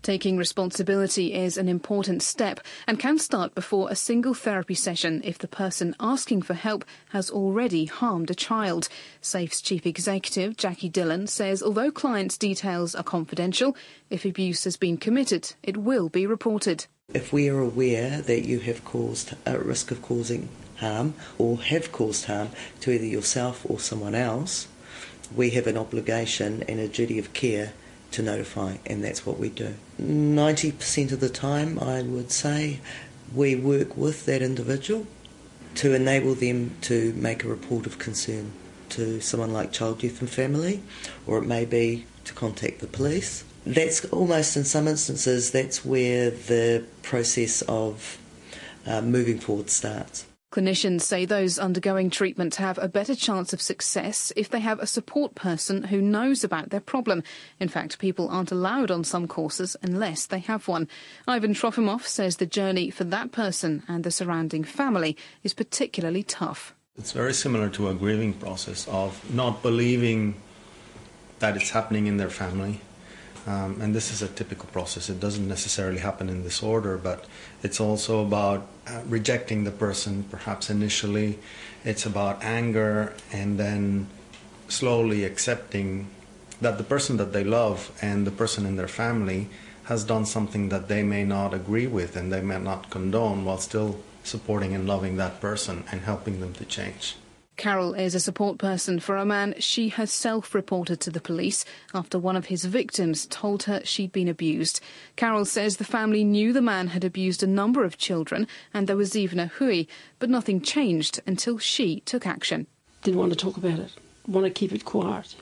Taking 0.02 0.36
responsibility 0.36 1.34
is 1.34 1.58
an 1.58 1.68
important 1.68 2.22
step 2.22 2.60
and 2.86 2.98
can 2.98 3.18
start 3.18 3.54
before 3.54 3.90
a 3.90 3.96
single 3.96 4.32
therapy 4.32 4.74
session 4.74 5.20
if 5.24 5.38
the 5.38 5.48
person 5.48 5.94
asking 6.00 6.42
for 6.42 6.54
help 6.54 6.84
has 7.10 7.30
already 7.30 7.84
harmed 7.84 8.30
a 8.30 8.34
child. 8.34 8.88
SAFE's 9.20 9.60
chief 9.60 9.86
executive, 9.86 10.56
Jackie 10.56 10.88
Dillon, 10.88 11.26
says 11.26 11.62
although 11.62 11.90
clients' 11.90 12.38
details 12.38 12.94
are 12.94 13.02
confidential, 13.02 13.76
if 14.08 14.24
abuse 14.24 14.64
has 14.64 14.76
been 14.76 14.96
committed, 14.96 15.52
it 15.62 15.76
will 15.76 16.08
be 16.08 16.26
reported. 16.26 16.86
If 17.12 17.32
we 17.32 17.48
are 17.48 17.60
aware 17.60 18.22
that 18.22 18.46
you 18.46 18.60
have 18.60 18.84
caused 18.84 19.34
a 19.46 19.58
risk 19.58 19.90
of 19.90 20.00
causing 20.00 20.48
harm 20.78 21.14
or 21.38 21.58
have 21.58 21.92
caused 21.92 22.26
harm 22.26 22.50
to 22.80 22.90
either 22.90 23.04
yourself 23.04 23.64
or 23.69 23.78
someone 23.78 24.14
else, 24.14 24.69
we 25.34 25.50
have 25.50 25.66
an 25.66 25.76
obligation 25.76 26.62
and 26.69 26.80
a 26.80 26.88
duty 26.88 27.19
of 27.19 27.32
care 27.32 27.72
to 28.10 28.22
notify, 28.22 28.76
and 28.86 29.04
that's 29.04 29.26
what 29.26 29.38
we 29.38 29.50
do. 29.50 29.75
90% 30.00 31.12
of 31.12 31.20
the 31.20 31.28
time, 31.28 31.78
I 31.78 32.02
would 32.02 32.30
say, 32.30 32.80
we 33.34 33.54
work 33.54 33.96
with 33.96 34.25
that 34.26 34.40
individual 34.40 35.06
to 35.75 35.94
enable 35.94 36.34
them 36.34 36.75
to 36.82 37.12
make 37.12 37.44
a 37.44 37.48
report 37.48 37.86
of 37.86 37.98
concern 37.98 38.52
to 38.90 39.20
someone 39.20 39.52
like 39.52 39.72
Child, 39.72 40.02
Youth 40.02 40.20
and 40.20 40.31
Family, 40.31 40.82
or 41.26 41.38
it 41.38 41.46
may 41.46 41.64
be 41.64 42.06
to 42.24 42.32
contact 42.32 42.81
the 42.81 42.86
police. 42.86 43.44
That's 43.67 44.05
almost 44.06 44.56
in 44.56 44.64
some 44.64 44.88
instances, 44.88 45.50
that's 45.50 45.84
where 45.84 46.31
the 46.31 46.84
process 47.03 47.62
of 47.62 48.19
uh, 48.86 49.03
moving 49.03 49.38
forward 49.38 49.69
starts. 49.69 50.24
Clinicians 50.50 51.02
say 51.02 51.26
those 51.26 51.58
undergoing 51.58 52.08
treatment 52.08 52.55
have 52.55 52.78
a 52.78 52.88
better 52.88 53.14
chance 53.14 53.52
of 53.52 53.60
success 53.60 54.32
if 54.34 54.48
they 54.48 54.60
have 54.60 54.81
a 54.81 54.86
support 54.86 55.34
person 55.34 55.84
who 55.84 56.00
knows 56.00 56.43
about 56.43 56.70
their 56.70 56.81
problem. 56.81 57.22
In 57.60 57.69
fact, 57.69 57.98
people 57.98 58.31
aren't 58.31 58.50
allowed 58.50 58.90
on 58.90 59.05
some 59.05 59.28
courses 59.28 59.76
unless 59.82 60.24
they 60.24 60.38
have 60.38 60.67
one. 60.67 60.88
Ivan 61.26 61.52
Trofimov 61.52 62.06
says 62.06 62.36
the 62.36 62.46
journey 62.46 62.88
for 62.88 63.05
that 63.05 63.31
person 63.31 63.82
and 63.88 64.05
the 64.05 64.10
surrounding 64.10 64.64
family 64.64 65.19
is 65.43 65.52
particularly 65.52 66.22
tough. 66.22 66.74
It's 66.96 67.12
very 67.12 67.34
similar 67.34 67.69
to 67.70 67.88
a 67.88 67.94
grieving 67.94 68.32
process 68.32 68.88
of 68.88 69.22
not 69.32 69.62
believing 69.62 70.34
that 71.40 71.56
it's 71.56 71.70
happening 71.70 72.06
in 72.06 72.17
their 72.17 72.31
family, 72.31 72.81
um, 73.48 73.81
and 73.81 73.94
this 73.94 74.12
is 74.12 74.20
a 74.20 74.28
typical 74.28 74.69
process. 74.69 75.08
It 75.08 75.20
doesn't 75.20 75.48
necessarily 75.48 76.00
happen 76.00 76.28
in 76.28 76.44
this 76.44 76.62
order, 76.62 76.98
but 76.98 77.24
it's 77.62 77.81
also 77.81 78.22
about 78.22 78.67
uh, 78.86 79.00
rejecting 79.06 79.64
the 79.64 79.70
person, 79.70 80.24
perhaps 80.24 80.69
initially. 80.69 81.38
It's 81.82 82.05
about 82.05 82.44
anger, 82.44 83.14
and 83.32 83.58
then 83.58 84.08
slowly 84.69 85.24
accepting 85.24 86.08
that 86.60 86.76
the 86.76 86.84
person 86.84 87.17
that 87.17 87.32
they 87.32 87.43
love 87.43 87.90
and 88.02 88.26
the 88.26 88.31
person 88.31 88.67
in 88.67 88.76
their 88.76 88.88
family 89.02 89.48
has 89.84 90.05
done 90.05 90.26
something 90.26 90.69
that 90.69 90.88
they 90.88 91.02
may 91.02 91.24
not 91.24 91.55
agree 91.55 91.86
with 91.86 92.17
and 92.17 92.31
they 92.31 92.43
may 92.43 92.58
not 92.58 92.90
condone 92.90 93.46
while 93.46 93.56
still 93.56 93.98
supporting 94.24 94.74
and 94.74 94.86
loving 94.86 95.17
that 95.17 95.40
person 95.40 95.84
and 95.90 96.02
helping 96.02 96.40
them 96.40 96.52
to 96.52 96.67
change. 96.67 97.17
Carol 97.58 97.93
is 97.94 98.15
a 98.15 98.20
support 98.20 98.56
person 98.56 99.00
for 99.00 99.17
a 99.17 99.27
man 99.27 99.53
she 99.58 99.88
herself 99.88 100.55
reported 100.55 101.00
to 101.00 101.10
the 101.10 101.20
police 101.20 101.65
after 101.93 102.17
one 102.17 102.36
of 102.36 102.46
his 102.46 102.65
victims 102.65 103.27
told 103.27 103.65
her 103.65 103.81
she'd 103.84 104.12
been 104.12 104.29
abused. 104.29 104.81
Carol 105.17 105.44
says 105.44 105.77
the 105.77 105.84
family 105.84 106.22
knew 106.22 106.53
the 106.53 106.62
man 106.62 106.86
had 106.86 107.03
abused 107.03 107.43
a 107.43 107.48
number 107.48 107.82
of 107.82 107.98
children 107.98 108.46
and 108.72 108.86
there 108.86 108.96
was 108.96 109.17
even 109.17 109.41
a 109.41 109.48
hui, 109.48 109.86
but 110.20 110.31
nothing 110.31 110.60
changed 110.60 111.20
until 111.27 111.58
she 111.58 111.98
took 112.00 112.29
action. 112.29 112.69
Didn't 113.03 113.19
want 113.19 113.32
to 113.32 113.36
talk 113.36 113.56
about 113.56 113.81
it, 113.81 113.91
want 114.29 114.46
to 114.46 114.50
keep 114.50 114.70
it 114.70 114.84
quiet. 114.84 115.34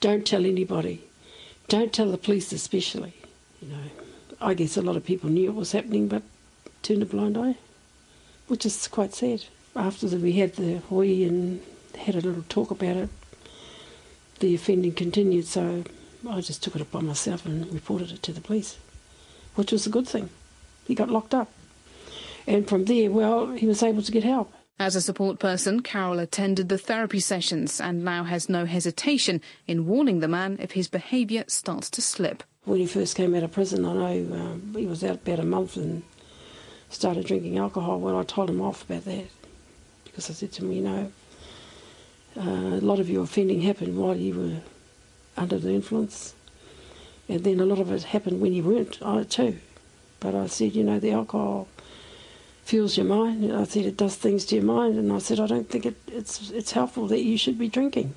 Don't 0.00 0.26
tell 0.26 0.44
anybody. 0.44 1.04
Don't 1.68 1.92
tell 1.92 2.10
the 2.10 2.18
police 2.18 2.52
especially. 2.52 3.14
You 3.62 3.68
know, 3.68 3.78
I 4.40 4.54
guess 4.54 4.76
a 4.76 4.82
lot 4.82 4.96
of 4.96 5.04
people 5.04 5.30
knew 5.30 5.50
it 5.50 5.54
was 5.54 5.70
happening 5.70 6.08
but 6.08 6.24
turned 6.82 7.02
a 7.02 7.06
blind 7.06 7.38
eye, 7.38 7.54
which 8.48 8.66
is 8.66 8.88
quite 8.88 9.14
sad 9.14 9.44
after 9.76 10.08
that 10.08 10.20
we 10.20 10.32
had 10.32 10.54
the 10.54 10.78
hui 10.88 11.24
and 11.24 11.60
had 11.96 12.14
a 12.14 12.20
little 12.20 12.44
talk 12.48 12.70
about 12.70 12.96
it, 12.96 13.08
the 14.40 14.54
offending 14.54 14.92
continued, 14.92 15.46
so 15.46 15.84
I 16.28 16.40
just 16.40 16.62
took 16.62 16.76
it 16.76 16.82
upon 16.82 17.06
myself 17.06 17.46
and 17.46 17.72
reported 17.72 18.10
it 18.10 18.22
to 18.24 18.32
the 18.32 18.40
police, 18.40 18.78
which 19.54 19.72
was 19.72 19.86
a 19.86 19.90
good 19.90 20.08
thing. 20.08 20.30
He 20.86 20.94
got 20.94 21.10
locked 21.10 21.34
up. 21.34 21.50
And 22.46 22.68
from 22.68 22.84
there, 22.84 23.10
well, 23.10 23.52
he 23.52 23.66
was 23.66 23.82
able 23.82 24.02
to 24.02 24.12
get 24.12 24.24
help. 24.24 24.52
As 24.78 24.96
a 24.96 25.00
support 25.00 25.38
person, 25.38 25.80
Carol 25.80 26.18
attended 26.18 26.68
the 26.68 26.78
therapy 26.78 27.20
sessions 27.20 27.80
and 27.80 28.04
now 28.04 28.24
has 28.24 28.48
no 28.48 28.66
hesitation 28.66 29.40
in 29.66 29.86
warning 29.86 30.18
the 30.20 30.28
man 30.28 30.58
if 30.60 30.72
his 30.72 30.88
behaviour 30.88 31.44
starts 31.46 31.88
to 31.90 32.02
slip. 32.02 32.42
When 32.64 32.80
he 32.80 32.86
first 32.86 33.16
came 33.16 33.34
out 33.34 33.44
of 33.44 33.52
prison, 33.52 33.84
I 33.84 33.92
know 33.92 34.36
um, 34.36 34.74
he 34.76 34.86
was 34.86 35.04
out 35.04 35.16
about 35.16 35.38
a 35.38 35.44
month 35.44 35.76
and 35.76 36.02
started 36.90 37.26
drinking 37.26 37.56
alcohol. 37.56 38.00
Well, 38.00 38.18
I 38.18 38.24
told 38.24 38.50
him 38.50 38.60
off 38.60 38.82
about 38.82 39.04
that 39.04 39.26
because 40.14 40.30
I 40.30 40.32
said 40.32 40.52
to 40.52 40.62
him, 40.62 40.70
you 40.70 40.82
know, 40.82 41.12
uh, 42.36 42.76
a 42.76 42.86
lot 42.86 43.00
of 43.00 43.10
your 43.10 43.24
offending 43.24 43.62
happened 43.62 43.98
while 43.98 44.16
you 44.16 44.34
were 44.34 44.60
under 45.36 45.58
the 45.58 45.72
influence, 45.72 46.34
and 47.28 47.42
then 47.42 47.58
a 47.58 47.64
lot 47.64 47.80
of 47.80 47.90
it 47.90 48.04
happened 48.04 48.40
when 48.40 48.52
you 48.52 48.62
weren't 48.62 48.96
uh, 49.02 49.24
too. 49.24 49.58
But 50.20 50.36
I 50.36 50.46
said, 50.46 50.76
you 50.76 50.84
know, 50.84 51.00
the 51.00 51.10
alcohol 51.10 51.66
fuels 52.64 52.96
your 52.96 53.06
mind. 53.06 53.42
And 53.42 53.56
I 53.56 53.64
said 53.64 53.86
it 53.86 53.96
does 53.96 54.14
things 54.14 54.44
to 54.46 54.54
your 54.54 54.64
mind, 54.64 54.98
and 54.98 55.12
I 55.12 55.18
said 55.18 55.40
I 55.40 55.48
don't 55.48 55.68
think 55.68 55.84
it, 55.84 55.96
it's 56.06 56.48
it's 56.50 56.70
helpful 56.70 57.08
that 57.08 57.20
you 57.20 57.36
should 57.36 57.58
be 57.58 57.68
drinking. 57.68 58.14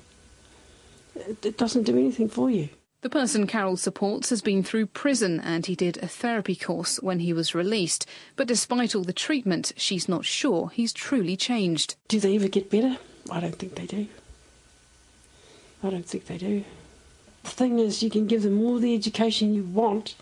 It, 1.16 1.44
it 1.44 1.58
doesn't 1.58 1.82
do 1.82 1.98
anything 1.98 2.28
for 2.28 2.48
you. 2.48 2.68
The 3.00 3.08
person 3.08 3.46
Carol 3.46 3.76
supports 3.76 4.30
has 4.30 4.42
been 4.42 4.64
through 4.64 4.86
prison 4.86 5.38
and 5.38 5.64
he 5.64 5.76
did 5.76 5.98
a 5.98 6.08
therapy 6.08 6.56
course 6.56 7.00
when 7.00 7.20
he 7.20 7.32
was 7.32 7.54
released. 7.54 8.06
But 8.34 8.48
despite 8.48 8.92
all 8.92 9.04
the 9.04 9.12
treatment, 9.12 9.72
she's 9.76 10.08
not 10.08 10.24
sure 10.24 10.70
he's 10.70 10.92
truly 10.92 11.36
changed. 11.36 11.94
Do 12.08 12.18
they 12.18 12.34
ever 12.34 12.48
get 12.48 12.70
better? 12.70 12.98
I 13.30 13.38
don't 13.38 13.56
think 13.56 13.76
they 13.76 13.86
do. 13.86 14.08
I 15.84 15.90
don't 15.90 16.06
think 16.06 16.26
they 16.26 16.38
do. 16.38 16.64
The 17.44 17.50
thing 17.50 17.78
is, 17.78 18.02
you 18.02 18.10
can 18.10 18.26
give 18.26 18.42
them 18.42 18.60
all 18.60 18.80
the 18.80 18.94
education 18.94 19.54
you 19.54 19.62
want. 19.62 20.16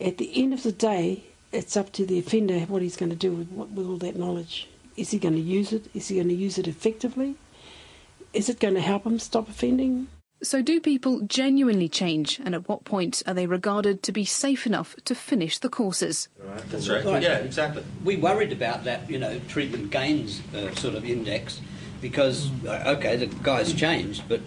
At 0.00 0.18
the 0.18 0.30
end 0.40 0.54
of 0.54 0.62
the 0.62 0.70
day, 0.70 1.24
it's 1.50 1.76
up 1.76 1.90
to 1.94 2.06
the 2.06 2.20
offender 2.20 2.60
what 2.60 2.82
he's 2.82 2.96
going 2.96 3.10
to 3.10 3.16
do 3.16 3.32
with, 3.32 3.50
with 3.50 3.86
all 3.86 3.96
that 3.96 4.14
knowledge. 4.14 4.68
Is 4.96 5.10
he 5.10 5.18
going 5.18 5.34
to 5.34 5.40
use 5.40 5.72
it? 5.72 5.90
Is 5.94 6.06
he 6.06 6.14
going 6.14 6.28
to 6.28 6.34
use 6.34 6.58
it 6.58 6.68
effectively? 6.68 7.34
Is 8.32 8.48
it 8.48 8.60
going 8.60 8.74
to 8.74 8.80
help 8.80 9.04
him 9.04 9.18
stop 9.18 9.48
offending? 9.48 10.06
So, 10.40 10.62
do 10.62 10.80
people 10.80 11.20
genuinely 11.22 11.88
change, 11.88 12.40
and 12.44 12.54
at 12.54 12.68
what 12.68 12.84
point 12.84 13.24
are 13.26 13.34
they 13.34 13.46
regarded 13.46 14.04
to 14.04 14.12
be 14.12 14.24
safe 14.24 14.66
enough 14.66 14.94
to 15.04 15.14
finish 15.14 15.58
the 15.58 15.68
courses? 15.68 16.28
Right. 16.38 16.70
That's 16.70 16.88
right. 16.88 17.22
Yeah, 17.22 17.38
exactly. 17.38 17.82
We 18.04 18.16
worried 18.16 18.52
about 18.52 18.84
that, 18.84 19.10
you 19.10 19.18
know, 19.18 19.40
treatment 19.48 19.90
gains 19.90 20.40
uh, 20.54 20.72
sort 20.76 20.94
of 20.94 21.04
index 21.04 21.60
because, 22.00 22.50
uh, 22.64 22.94
okay, 22.98 23.16
the 23.16 23.26
guy's 23.26 23.72
changed, 23.74 24.22
but 24.28 24.40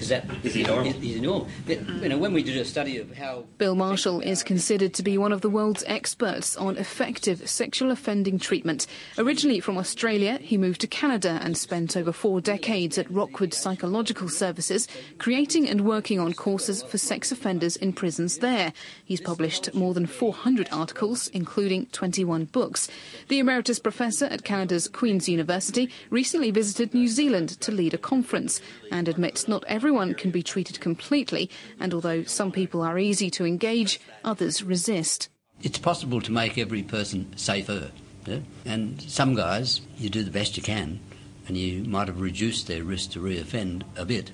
is 0.00 0.08
that 0.08 0.24
is 0.42 0.54
he 0.54 0.62
normal? 0.62 0.86
Is, 0.86 0.96
he 0.96 1.20
normal? 1.20 1.48
You 1.66 2.08
know, 2.08 2.18
when 2.18 2.32
we 2.32 2.42
did 2.42 2.56
a 2.56 2.64
study 2.64 2.96
of 2.96 3.16
how 3.16 3.44
Bill 3.58 3.74
Marshall 3.74 4.20
is 4.20 4.42
considered 4.42 4.94
to 4.94 5.02
be 5.02 5.18
one 5.18 5.32
of 5.32 5.42
the 5.42 5.50
world's 5.50 5.84
experts 5.86 6.56
on 6.56 6.78
effective 6.78 7.48
sexual 7.48 7.90
offending 7.90 8.38
treatment. 8.38 8.86
Originally 9.18 9.60
from 9.60 9.76
Australia, 9.76 10.38
he 10.40 10.56
moved 10.56 10.80
to 10.80 10.86
Canada 10.86 11.38
and 11.42 11.56
spent 11.56 11.96
over 11.96 12.12
four 12.12 12.40
decades 12.40 12.96
at 12.96 13.10
Rockwood 13.10 13.52
Psychological 13.52 14.28
Services, 14.28 14.88
creating 15.18 15.68
and 15.68 15.82
working 15.82 16.18
on 16.18 16.32
courses 16.32 16.82
for 16.82 16.96
sex 16.96 17.30
offenders 17.30 17.76
in 17.76 17.92
prisons 17.92 18.38
there. 18.38 18.72
He's 19.04 19.20
published 19.20 19.74
more 19.74 19.92
than 19.92 20.06
400 20.06 20.68
articles, 20.72 21.28
including 21.28 21.86
21 21.86 22.46
books. 22.46 22.88
The 23.28 23.38
emeritus 23.38 23.78
professor 23.78 24.24
at 24.26 24.44
Canada's 24.44 24.88
Queen's 24.88 25.28
University 25.28 25.90
recently 26.08 26.50
visited 26.50 26.94
New 26.94 27.08
Zealand 27.08 27.50
to 27.60 27.70
lead 27.70 27.92
a 27.92 27.98
conference 27.98 28.60
and 28.90 29.06
admits 29.06 29.46
not 29.46 29.64
everyone 29.66 29.89
everyone 29.90 30.14
can 30.14 30.30
be 30.30 30.40
treated 30.40 30.78
completely, 30.78 31.50
and 31.80 31.92
although 31.92 32.22
some 32.22 32.52
people 32.52 32.80
are 32.80 32.96
easy 32.96 33.28
to 33.28 33.44
engage, 33.44 34.00
others 34.24 34.62
resist. 34.62 35.28
It's 35.62 35.78
possible 35.78 36.20
to 36.20 36.30
make 36.30 36.56
every 36.56 36.84
person 36.84 37.36
safer. 37.36 37.90
Yeah? 38.24 38.38
And 38.64 39.02
some 39.02 39.34
guys, 39.34 39.80
you 39.98 40.08
do 40.08 40.22
the 40.22 40.30
best 40.30 40.56
you 40.56 40.62
can, 40.62 41.00
and 41.48 41.56
you 41.56 41.82
might 41.82 42.06
have 42.06 42.20
reduced 42.20 42.68
their 42.68 42.84
risk 42.84 43.10
to 43.12 43.18
reoffend 43.18 43.82
a 43.96 44.04
bit, 44.04 44.30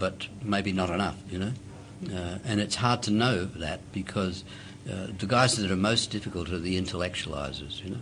but 0.00 0.26
maybe 0.42 0.72
not 0.72 0.90
enough, 0.90 1.16
you 1.30 1.38
know? 1.38 1.52
Uh, 2.12 2.38
and 2.44 2.60
it's 2.60 2.74
hard 2.74 3.00
to 3.04 3.12
know 3.12 3.44
that 3.44 3.80
because 3.92 4.42
uh, 4.90 5.06
the 5.16 5.26
guys 5.26 5.56
that 5.58 5.70
are 5.70 5.76
most 5.76 6.10
difficult 6.10 6.50
are 6.50 6.58
the 6.58 6.76
intellectualizers, 6.76 7.84
you 7.84 7.90
know? 7.90 8.00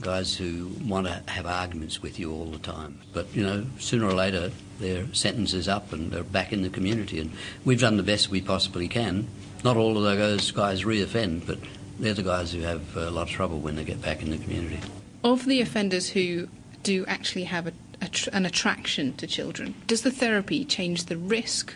guys 0.00 0.34
who 0.34 0.72
want 0.84 1.06
to 1.06 1.22
have 1.30 1.46
arguments 1.46 2.02
with 2.02 2.18
you 2.18 2.32
all 2.32 2.46
the 2.46 2.58
time. 2.58 2.98
But, 3.12 3.32
you 3.32 3.44
know, 3.44 3.64
sooner 3.78 4.06
or 4.06 4.14
later 4.14 4.50
their 4.82 5.06
sentences 5.14 5.68
up 5.68 5.92
and 5.92 6.10
they're 6.10 6.22
back 6.22 6.52
in 6.52 6.62
the 6.62 6.68
community. 6.68 7.18
And 7.18 7.32
we've 7.64 7.80
done 7.80 7.96
the 7.96 8.02
best 8.02 8.28
we 8.28 8.42
possibly 8.42 8.88
can. 8.88 9.28
Not 9.64 9.76
all 9.76 9.96
of 9.96 10.02
those 10.02 10.50
guys 10.50 10.82
reoffend, 10.82 11.46
but 11.46 11.58
they're 11.98 12.14
the 12.14 12.22
guys 12.22 12.52
who 12.52 12.60
have 12.60 12.96
a 12.96 13.10
lot 13.10 13.22
of 13.22 13.30
trouble 13.30 13.60
when 13.60 13.76
they 13.76 13.84
get 13.84 14.02
back 14.02 14.22
in 14.22 14.30
the 14.30 14.38
community. 14.38 14.80
Of 15.24 15.46
the 15.46 15.60
offenders 15.60 16.10
who 16.10 16.48
do 16.82 17.06
actually 17.06 17.44
have 17.44 17.68
a, 17.68 17.72
a 18.00 18.08
tr- 18.08 18.30
an 18.32 18.44
attraction 18.44 19.14
to 19.18 19.26
children, 19.26 19.74
does 19.86 20.02
the 20.02 20.10
therapy 20.10 20.64
change 20.64 21.04
the 21.04 21.16
risk 21.16 21.74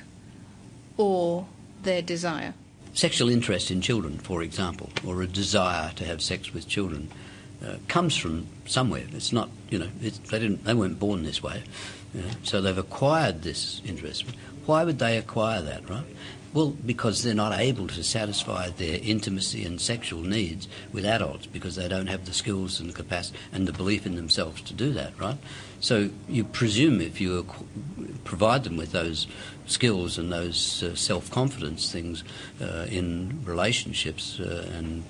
or 0.96 1.46
their 1.84 2.02
desire? 2.02 2.54
Sexual 2.92 3.28
interest 3.28 3.70
in 3.70 3.80
children, 3.80 4.18
for 4.18 4.42
example, 4.42 4.90
or 5.06 5.22
a 5.22 5.26
desire 5.26 5.92
to 5.94 6.04
have 6.04 6.20
sex 6.20 6.52
with 6.52 6.66
children 6.66 7.08
uh, 7.64 7.76
comes 7.88 8.16
from 8.16 8.46
somewhere. 8.66 9.04
It's 9.12 9.32
not, 9.32 9.48
you 9.70 9.78
know, 9.78 9.88
they 10.00 10.38
didn't, 10.38 10.64
they 10.64 10.74
weren't 10.74 10.98
born 10.98 11.22
this 11.22 11.42
way. 11.42 11.62
So 12.42 12.60
they've 12.60 12.76
acquired 12.76 13.42
this 13.42 13.82
interest. 13.84 14.24
Why 14.66 14.84
would 14.84 14.98
they 14.98 15.16
acquire 15.16 15.62
that, 15.62 15.88
right? 15.88 16.04
Well, 16.56 16.70
because 16.70 17.22
they're 17.22 17.34
not 17.34 17.58
able 17.58 17.86
to 17.88 18.02
satisfy 18.02 18.70
their 18.70 18.98
intimacy 19.02 19.64
and 19.66 19.78
sexual 19.78 20.22
needs 20.22 20.68
with 20.90 21.04
adults 21.04 21.44
because 21.44 21.76
they 21.76 21.86
don't 21.86 22.06
have 22.06 22.24
the 22.24 22.32
skills 22.32 22.80
and 22.80 22.88
the 22.88 22.94
capacity 22.94 23.38
and 23.52 23.68
the 23.68 23.74
belief 23.74 24.06
in 24.06 24.16
themselves 24.16 24.62
to 24.62 24.72
do 24.72 24.90
that, 24.94 25.18
right? 25.20 25.36
So 25.80 26.08
you 26.28 26.44
presume 26.44 27.02
if 27.02 27.20
you 27.20 27.46
provide 28.24 28.64
them 28.64 28.78
with 28.78 28.92
those 28.92 29.26
skills 29.66 30.16
and 30.16 30.32
those 30.32 30.82
uh, 30.82 30.94
self 30.94 31.30
confidence 31.30 31.92
things 31.92 32.24
uh, 32.62 32.86
in 32.88 33.42
relationships 33.44 34.40
uh, 34.40 34.70
and 34.74 35.04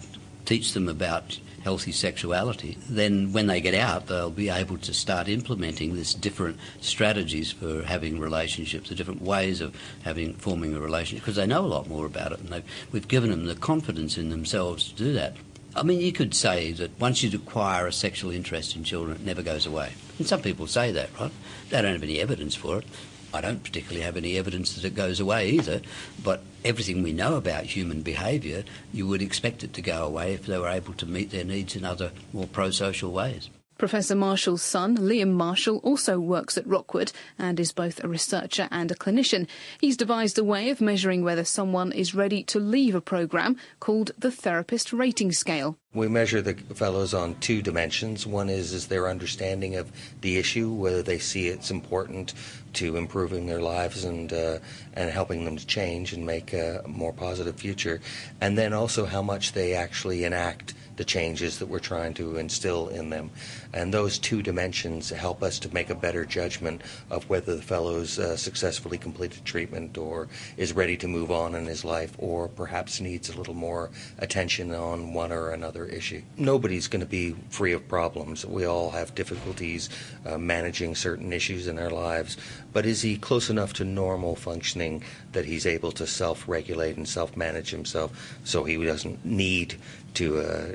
teach 0.47 0.73
them 0.73 0.88
about 0.88 1.38
healthy 1.67 1.91
sexuality, 1.91 2.79
then 2.89 3.33
when 3.33 3.49
they 3.49 3.61
get 3.61 3.75
out, 3.75 4.07
they'll 4.07 4.31
be 4.31 4.49
able 4.49 4.79
to 4.79 4.95
start 4.95 5.27
implementing 5.27 5.97
this 5.97 6.15
different 6.15 6.57
strategies 6.81 7.51
for 7.51 7.83
having 7.83 8.21
relationships, 8.21 8.89
the 8.89 8.95
different 8.95 9.21
ways 9.21 9.61
of 9.61 9.75
having 10.05 10.33
forming 10.35 10.77
a 10.77 10.81
relationship, 10.81 11.25
because 11.25 11.35
they 11.35 11.45
know 11.45 11.65
a 11.65 11.67
lot 11.67 11.89
more 11.89 12.07
about 12.07 12.31
it, 12.31 12.39
and 12.39 12.63
we've 12.93 13.09
given 13.09 13.31
them 13.31 13.47
the 13.47 13.57
confidence 13.57 14.17
in 14.17 14.31
themselves 14.31 14.91
to 14.91 14.95
do 14.95 15.13
that. 15.15 15.35
I 15.75 15.83
mean, 15.83 16.01
you 16.01 16.13
could 16.13 16.35
say 16.35 16.71
that 16.71 17.01
once 17.01 17.25
you 17.25 17.37
acquire 17.37 17.89
a 17.89 17.93
sexual 17.93 18.31
interest 18.31 18.77
in 18.77 18.85
children, 18.85 19.17
it 19.17 19.27
never 19.27 19.43
goes 19.43 19.67
away. 19.67 19.91
And 20.19 20.27
some 20.29 20.43
people 20.43 20.69
say 20.69 20.93
that, 20.93 21.11
right? 21.21 21.33
They 21.71 21.83
don't 21.83 21.95
have 21.95 22.03
any 22.05 22.21
evidence 22.21 22.55
for 22.55 22.79
it. 22.79 22.85
I 23.37 23.40
don't 23.43 23.62
particularly 23.62 24.02
have 24.02 24.16
any 24.16 24.38
evidence 24.38 24.75
that 24.75 24.85
it 24.85 24.95
goes 24.95 25.21
away 25.21 25.50
either, 25.50 25.83
but 26.25 26.43
everything 26.64 27.02
we 27.02 27.12
know 27.12 27.37
about 27.37 27.64
human 27.64 28.02
behaviour, 28.02 28.64
you 28.93 29.07
would 29.07 29.23
expect 29.23 29.62
it 29.62 29.75
to 29.75 29.83
go 29.83 30.05
away 30.05 30.33
if 30.33 30.47
they 30.47 30.59
were 30.59 30.69
able 30.69 30.95
to 30.95 31.07
meet 31.07 31.31
their 31.31 31.45
needs 31.45 31.76
in 31.76 31.85
other 31.85 32.12
more 32.33 32.47
pro 32.47 32.71
social 32.71 33.12
ways. 33.12 33.50
Professor 33.78 34.14
Marshall's 34.14 34.62
son, 34.62 34.97
Liam 34.97 35.33
Marshall, 35.33 35.78
also 35.78 36.18
works 36.18 36.56
at 36.56 36.66
Rockwood 36.66 37.12
and 37.38 37.61
is 37.61 37.73
both 37.73 38.02
a 38.02 38.09
researcher 38.09 38.68
and 38.71 38.90
a 38.90 38.95
clinician. 38.95 39.47
He's 39.80 39.99
devised 39.99 40.38
a 40.38 40.45
way 40.45 40.71
of 40.71 40.80
measuring 40.80 41.23
whether 41.23 41.45
someone 41.45 41.92
is 41.92 42.14
ready 42.14 42.42
to 42.45 42.59
leave 42.59 42.95
a 42.95 43.00
program 43.00 43.59
called 43.78 44.12
the 44.18 44.30
Therapist 44.30 44.92
Rating 44.92 45.30
Scale. 45.30 45.76
We 45.92 46.09
measure 46.09 46.42
the 46.42 46.54
fellows 46.75 47.14
on 47.14 47.37
two 47.37 47.62
dimensions. 47.62 48.26
One 48.26 48.50
is 48.50 48.73
is 48.73 48.88
their 48.88 49.09
understanding 49.09 49.76
of 49.76 49.90
the 50.21 50.37
issue, 50.37 50.71
whether 50.71 51.02
they 51.02 51.18
see 51.18 51.49
it's 51.49 51.71
important 51.71 52.35
to 52.75 52.97
improving 52.97 53.47
their 53.47 53.62
lives 53.62 54.04
and 54.04 54.30
uh, 54.30 54.59
and 54.92 55.11
helping 55.11 55.47
them 55.47 55.56
to 55.56 55.66
change 55.66 56.12
and 56.12 56.26
make 56.26 56.52
a 56.52 56.83
more 56.87 57.14
positive 57.14 57.56
future, 57.56 58.02
and 58.42 58.59
then 58.59 58.75
also 58.75 59.06
how 59.06 59.23
much 59.23 59.52
they 59.52 59.73
actually 59.73 60.25
enact 60.25 60.75
the 60.97 61.04
changes 61.04 61.59
that 61.59 61.66
we're 61.66 61.78
trying 61.78 62.14
to 62.14 62.37
instill 62.37 62.88
in 62.88 63.11
them. 63.11 63.30
And 63.76 63.92
those 63.92 64.18
two 64.18 64.40
dimensions 64.40 65.11
help 65.11 65.42
us 65.42 65.59
to 65.59 65.75
make 65.75 65.90
a 65.90 65.95
better 65.95 66.25
judgment 66.25 66.80
of 67.11 67.28
whether 67.28 67.54
the 67.54 67.61
fellow's 67.61 68.18
uh, 68.18 68.35
successfully 68.35 68.97
completed 68.97 69.45
treatment 69.45 69.99
or 69.99 70.28
is 70.56 70.73
ready 70.73 70.97
to 70.97 71.06
move 71.06 71.30
on 71.30 71.54
in 71.54 71.66
his 71.66 71.85
life 71.85 72.16
or 72.16 72.49
perhaps 72.49 73.02
needs 73.02 73.28
a 73.28 73.37
little 73.37 73.52
more 73.52 73.90
attention 74.18 74.75
on 74.75 75.12
one 75.12 75.30
or 75.30 75.50
another 75.50 75.85
issue. 75.85 76.23
Nobody's 76.38 76.88
going 76.88 77.02
to 77.02 77.06
be 77.06 77.37
free 77.50 77.73
of 77.73 77.87
problems. 77.87 78.47
We 78.47 78.64
all 78.64 78.92
have 78.92 79.14
difficulties 79.14 79.90
uh, 80.25 80.38
managing 80.38 80.95
certain 80.95 81.30
issues 81.30 81.66
in 81.66 81.78
our 81.78 81.90
lives, 81.90 82.38
but 82.73 82.87
is 82.87 83.02
he 83.02 83.18
close 83.18 83.50
enough 83.50 83.75
to 83.75 83.85
normal 83.85 84.37
functioning 84.37 85.02
that 85.33 85.45
he's 85.45 85.66
able 85.66 85.92
to 85.92 86.06
self 86.06 86.49
regulate 86.49 86.97
and 86.97 87.06
self 87.06 87.37
manage 87.37 87.73
himself 87.73 88.38
so 88.42 88.64
he 88.64 88.83
doesn't 88.83 89.23
need 89.23 89.75
to 90.14 90.40
uh, 90.40 90.68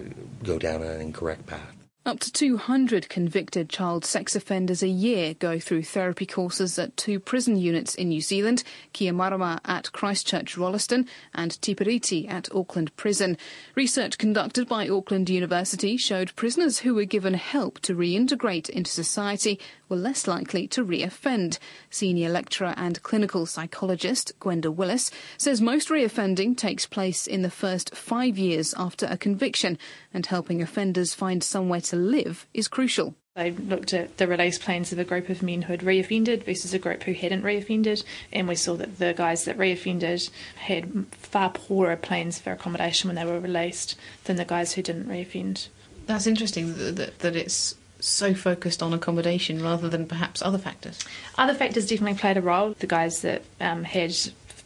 go 0.44 0.60
down 0.60 0.84
an 0.84 1.02
incorrect 1.02 1.48
path? 1.48 1.81
Up 2.04 2.20
to 2.22 2.32
200 2.32 3.10
convicted 3.10 3.70
child 3.70 4.06
sex 4.06 4.36
offenders 4.36 4.82
a 4.82 4.88
year 4.88 5.36
go 5.36 5.60
through 5.60 5.84
therapy 5.84 6.26
courses 6.26 6.80
at 6.80 6.98
two 6.98 7.20
prison 7.20 7.58
units 7.58 7.94
in 7.94 8.10
New 8.10 8.22
Zealand, 8.22 8.64
Kia 8.92 9.14
Marama 9.14 9.62
at 9.66 9.92
Christchurch 9.92 10.58
Rolleston 10.58 11.08
and 11.36 11.62
Te 11.62 11.76
Piriti 11.76 12.28
at 12.28 12.52
Auckland 12.56 12.96
Prison. 12.96 13.38
Research 13.76 14.18
conducted 14.18 14.68
by 14.68 14.90
Auckland 14.90 15.30
University 15.30 15.96
showed 15.96 16.36
prisoners 16.36 16.80
who 16.80 16.96
were 16.96 17.06
given 17.06 17.36
help 17.36 17.80
to 17.82 17.94
reintegrate 17.94 18.68
into 18.68 18.90
society 18.90 19.60
were 19.92 19.98
less 19.98 20.26
likely 20.26 20.68
to 20.70 20.84
reoffend. 20.84 21.60
Senior 21.90 22.30
lecturer 22.30 22.74
and 22.78 23.04
clinical 23.04 23.46
psychologist 23.46 24.32
Gwenda 24.40 24.72
Willis 24.72 25.12
says 25.38 25.62
most 25.62 25.90
reoffending 25.90 26.58
takes 26.58 26.88
place 26.88 27.28
in 27.28 27.42
the 27.42 27.52
first 27.52 27.94
five 27.94 28.40
years 28.40 28.74
after 28.78 29.06
a 29.06 29.18
conviction, 29.18 29.78
and 30.14 30.26
helping 30.26 30.62
offenders 30.62 31.14
find 31.14 31.44
somewhere 31.44 31.82
to 31.82 31.96
live 31.96 32.48
is 32.54 32.68
crucial. 32.68 33.16
They 33.36 33.52
looked 33.52 33.94
at 33.94 34.18
the 34.18 34.28
release 34.28 34.58
plans 34.58 34.92
of 34.92 35.00
a 35.00 35.06
group 35.06 35.30
of 35.30 35.42
men 35.42 35.62
who 35.62 35.74
had 35.74 35.82
reoffended 35.82 36.44
versus 36.44 36.74
a 36.74 36.80
group 36.80 37.04
who 37.04 37.14
hadn't 37.14 37.44
reoffended, 37.44 38.04
and 38.32 38.48
we 38.48 38.56
saw 38.56 38.76
that 38.76 38.98
the 38.98 39.14
guys 39.14 39.46
that 39.46 39.58
reoffended 39.58 40.30
had 40.56 41.06
far 41.12 41.50
poorer 41.50 41.96
plans 41.96 42.40
for 42.40 42.52
accommodation 42.52 43.08
when 43.08 43.16
they 43.16 43.26
were 43.26 43.40
released 43.40 43.98
than 44.26 44.36
the 44.38 44.46
guys 44.46 44.74
who 44.74 44.82
didn't 44.82 45.08
reoffend. 45.08 45.68
That's 46.08 46.28
interesting 46.28 46.76
that, 46.76 46.96
that, 46.98 47.20
that 47.20 47.36
it's 47.36 47.76
so 48.02 48.34
focused 48.34 48.84
on 48.84 48.94
accommodation 48.94 49.64
rather 49.64 49.90
than 49.90 50.08
perhaps 50.08 50.42
other 50.42 50.58
factors? 50.58 51.00
Other 51.38 51.54
factors 51.54 51.88
definitely 51.88 52.20
played 52.20 52.38
a 52.38 52.42
role. 52.42 52.76
The 52.80 52.88
guys 52.88 53.22
that 53.22 53.44
um, 53.60 53.84
had 53.84 54.16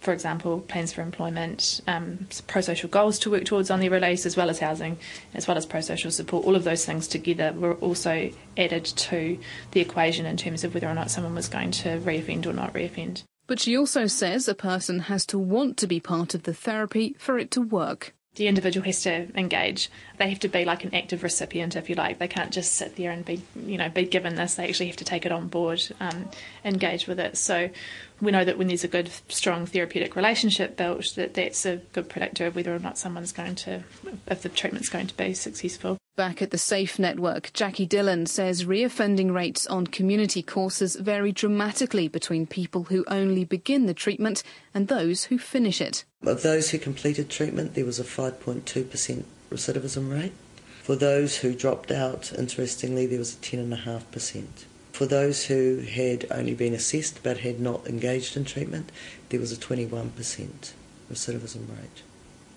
for 0.05 0.13
example, 0.13 0.59
plans 0.59 0.93
for 0.93 1.01
employment, 1.01 1.81
um, 1.87 2.27
pro-social 2.45 2.87
goals 2.87 3.17
to 3.17 3.31
work 3.31 3.43
towards 3.43 3.71
on 3.71 3.79
their 3.79 3.89
release, 3.89 4.27
as 4.27 4.37
well 4.37 4.51
as 4.51 4.59
housing, 4.59 4.99
as 5.33 5.47
well 5.47 5.57
as 5.57 5.65
pro-social 5.65 6.11
support. 6.11 6.45
All 6.45 6.55
of 6.55 6.63
those 6.63 6.85
things 6.85 7.07
together 7.07 7.51
were 7.53 7.73
also 7.75 8.29
added 8.55 8.85
to 8.85 9.39
the 9.71 9.79
equation 9.81 10.27
in 10.27 10.37
terms 10.37 10.63
of 10.63 10.75
whether 10.75 10.87
or 10.87 10.93
not 10.93 11.09
someone 11.09 11.33
was 11.33 11.49
going 11.49 11.71
to 11.71 11.97
reoffend 11.99 12.45
or 12.45 12.53
not 12.53 12.71
reoffend. 12.73 13.23
But 13.47 13.59
she 13.59 13.75
also 13.75 14.05
says 14.05 14.47
a 14.47 14.53
person 14.53 14.99
has 14.99 15.25
to 15.27 15.39
want 15.39 15.77
to 15.77 15.87
be 15.87 15.99
part 15.99 16.35
of 16.35 16.43
the 16.43 16.53
therapy 16.53 17.15
for 17.17 17.39
it 17.39 17.49
to 17.51 17.61
work 17.61 18.13
the 18.35 18.47
individual 18.47 18.85
has 18.85 19.01
to 19.03 19.27
engage. 19.37 19.89
They 20.17 20.29
have 20.29 20.39
to 20.41 20.47
be 20.47 20.65
like 20.65 20.83
an 20.83 20.93
active 20.93 21.23
recipient, 21.23 21.75
if 21.75 21.89
you 21.89 21.95
like. 21.95 22.19
They 22.19 22.27
can't 22.27 22.51
just 22.51 22.73
sit 22.73 22.95
there 22.95 23.11
and 23.11 23.23
be, 23.23 23.41
you 23.55 23.77
know, 23.77 23.89
be 23.89 24.05
given 24.05 24.35
this. 24.35 24.55
They 24.55 24.67
actually 24.67 24.87
have 24.87 24.97
to 24.97 25.05
take 25.05 25.25
it 25.25 25.31
on 25.31 25.47
board, 25.47 25.81
um, 25.99 26.29
engage 26.63 27.07
with 27.07 27.19
it. 27.19 27.37
So 27.37 27.69
we 28.22 28.31
know 28.31 28.45
that 28.45 28.57
when 28.57 28.67
there's 28.67 28.84
a 28.84 28.89
good, 28.89 29.10
strong 29.27 29.65
therapeutic 29.65 30.15
relationship 30.15 30.77
built, 30.77 31.13
that 31.15 31.34
that's 31.34 31.65
a 31.65 31.77
good 31.93 32.10
predictor 32.10 32.45
of 32.45 32.55
whether 32.55 32.74
or 32.74 32.79
not 32.79 32.98
someone's 32.98 33.31
going 33.31 33.55
to, 33.55 33.84
if 34.27 34.41
the 34.41 34.50
treatment's 34.50 34.89
going 34.89 35.07
to 35.07 35.17
be 35.17 35.34
successful. 35.34 35.98
Back 36.15 36.41
at 36.41 36.51
the 36.51 36.57
SAFE 36.57 36.98
network, 36.98 37.51
Jackie 37.51 37.86
Dillon 37.86 38.25
says 38.25 38.63
reoffending 38.63 39.34
rates 39.34 39.67
on 39.67 39.86
community 39.86 40.41
courses 40.41 40.95
vary 40.95 41.34
dramatically 41.34 42.07
between 42.07 42.48
people 42.48 42.84
who 42.86 43.03
only 43.10 43.43
begin 43.43 43.86
the 43.86 43.93
treatment 43.93 44.41
and 44.74 44.88
those 44.88 45.25
who 45.25 45.38
finish 45.38 45.81
it. 45.81 46.05
Of 46.24 46.41
those 46.41 46.69
who 46.69 46.77
completed 46.77 47.29
treatment, 47.29 47.74
there 47.74 47.84
was 47.84 48.00
a 48.00 48.05
5.2% 48.05 49.24
recidivism 49.51 50.10
rate. 50.10 50.34
For 50.84 50.95
those 50.95 51.38
who 51.38 51.53
dropped 51.53 51.91
out, 51.91 52.31
interestingly, 52.31 53.05
there 53.05 53.19
was 53.19 53.34
a 53.34 53.38
10.5%. 53.38 54.45
For 54.95 55.05
those 55.05 55.47
who 55.47 55.79
had 55.79 56.25
only 56.31 56.53
been 56.53 56.73
assessed 56.73 57.21
but 57.21 57.39
had 57.39 57.59
not 57.59 57.85
engaged 57.85 58.37
in 58.37 58.45
treatment, 58.45 58.93
there 59.27 59.41
was 59.41 59.51
a 59.51 59.57
21% 59.57 60.11
recidivism 61.11 61.67
rate. 61.67 62.03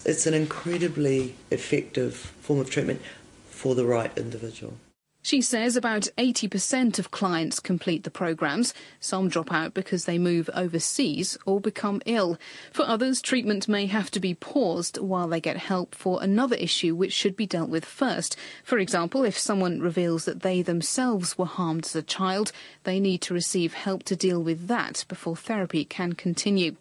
It's 0.05 0.25
an 0.25 0.35
incredibly 0.35 1.35
effective 1.51 2.15
form 2.15 2.61
of 2.61 2.71
treatment 2.71 3.03
for 3.51 3.75
the 3.75 3.85
right 3.85 4.17
individual. 4.17 4.75
She 5.21 5.43
says 5.43 5.77
about 5.77 6.09
80% 6.17 6.99
of 6.99 7.11
clients 7.11 7.61
complete 7.61 8.05
the 8.05 8.11
programs. 8.11 8.73
Some 9.01 9.29
drop 9.29 9.53
out 9.53 9.75
because 9.75 10.05
they 10.05 10.17
move 10.17 10.49
overseas 10.55 11.37
or 11.45 11.61
become 11.61 12.01
ill. 12.07 12.39
For 12.73 12.87
others, 12.87 13.21
treatment 13.21 13.69
may 13.69 13.87
have 13.87 14.11
to 14.13 14.21
be 14.21 14.35
paused 14.35 14.97
while 14.97 15.29
they 15.29 15.41
get 15.41 15.57
help 15.57 15.95
for 15.95 16.23
another 16.23 16.57
issue 16.57 16.95
which 16.95 17.13
should 17.13 17.37
be 17.37 17.47
dealt 17.47 17.69
with 17.69 17.85
first. 17.85 18.37
For 18.65 18.79
example, 18.79 19.25
if 19.25 19.37
someone 19.37 19.81
reveals 19.81 20.25
that 20.25 20.41
they 20.41 20.63
themselves 20.63 21.37
were 21.37 21.47
harmed 21.47 21.85
as 21.85 21.97
a 21.97 22.03
child, 22.03 22.53
they 22.85 23.01
need 23.01 23.21
to 23.23 23.35
receive 23.35 23.75
help 23.75 24.05
to 24.05 24.17
deal 24.17 24.43
with 24.43 24.69
that 24.69 25.05
before 25.09 25.37
therapy 25.37 25.85
can 25.85 26.13
continue. 26.15 26.77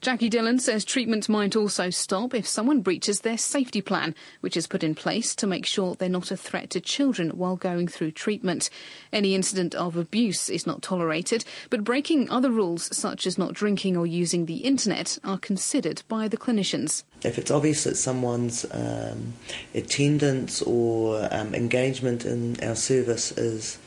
Jackie 0.00 0.28
Dillon 0.28 0.58
says 0.60 0.84
treatment 0.84 1.28
might 1.28 1.56
also 1.56 1.90
stop 1.90 2.34
if 2.34 2.46
someone 2.46 2.82
breaches 2.82 3.22
their 3.22 3.38
safety 3.38 3.80
plan, 3.80 4.14
which 4.40 4.56
is 4.56 4.66
put 4.66 4.84
in 4.84 4.94
place 4.94 5.34
to 5.34 5.46
make 5.46 5.66
sure 5.66 5.94
they're 5.94 6.08
not 6.08 6.30
a 6.30 6.36
threat 6.36 6.70
to 6.70 6.80
children 6.80 7.30
while 7.30 7.56
going 7.56 7.77
through 7.86 8.12
treatment. 8.12 8.70
Any 9.12 9.34
incident 9.34 9.74
of 9.74 9.96
abuse 9.96 10.48
is 10.48 10.66
not 10.66 10.82
tolerated, 10.82 11.44
but 11.70 11.84
breaking 11.84 12.30
other 12.30 12.50
rules, 12.50 12.94
such 12.96 13.26
as 13.26 13.38
not 13.38 13.52
drinking 13.52 13.96
or 13.96 14.06
using 14.06 14.46
the 14.46 14.58
internet, 14.58 15.18
are 15.22 15.38
considered 15.38 16.02
by 16.08 16.28
the 16.28 16.36
clinicians. 16.36 17.04
If 17.22 17.38
it's 17.38 17.50
obvious 17.50 17.84
that 17.84 17.96
someone's 17.96 18.64
um, 18.72 19.34
attendance 19.74 20.62
or 20.62 21.28
um, 21.30 21.54
engagement 21.54 22.24
in 22.24 22.56
our 22.62 22.74
service 22.74 23.32
is 23.32 23.78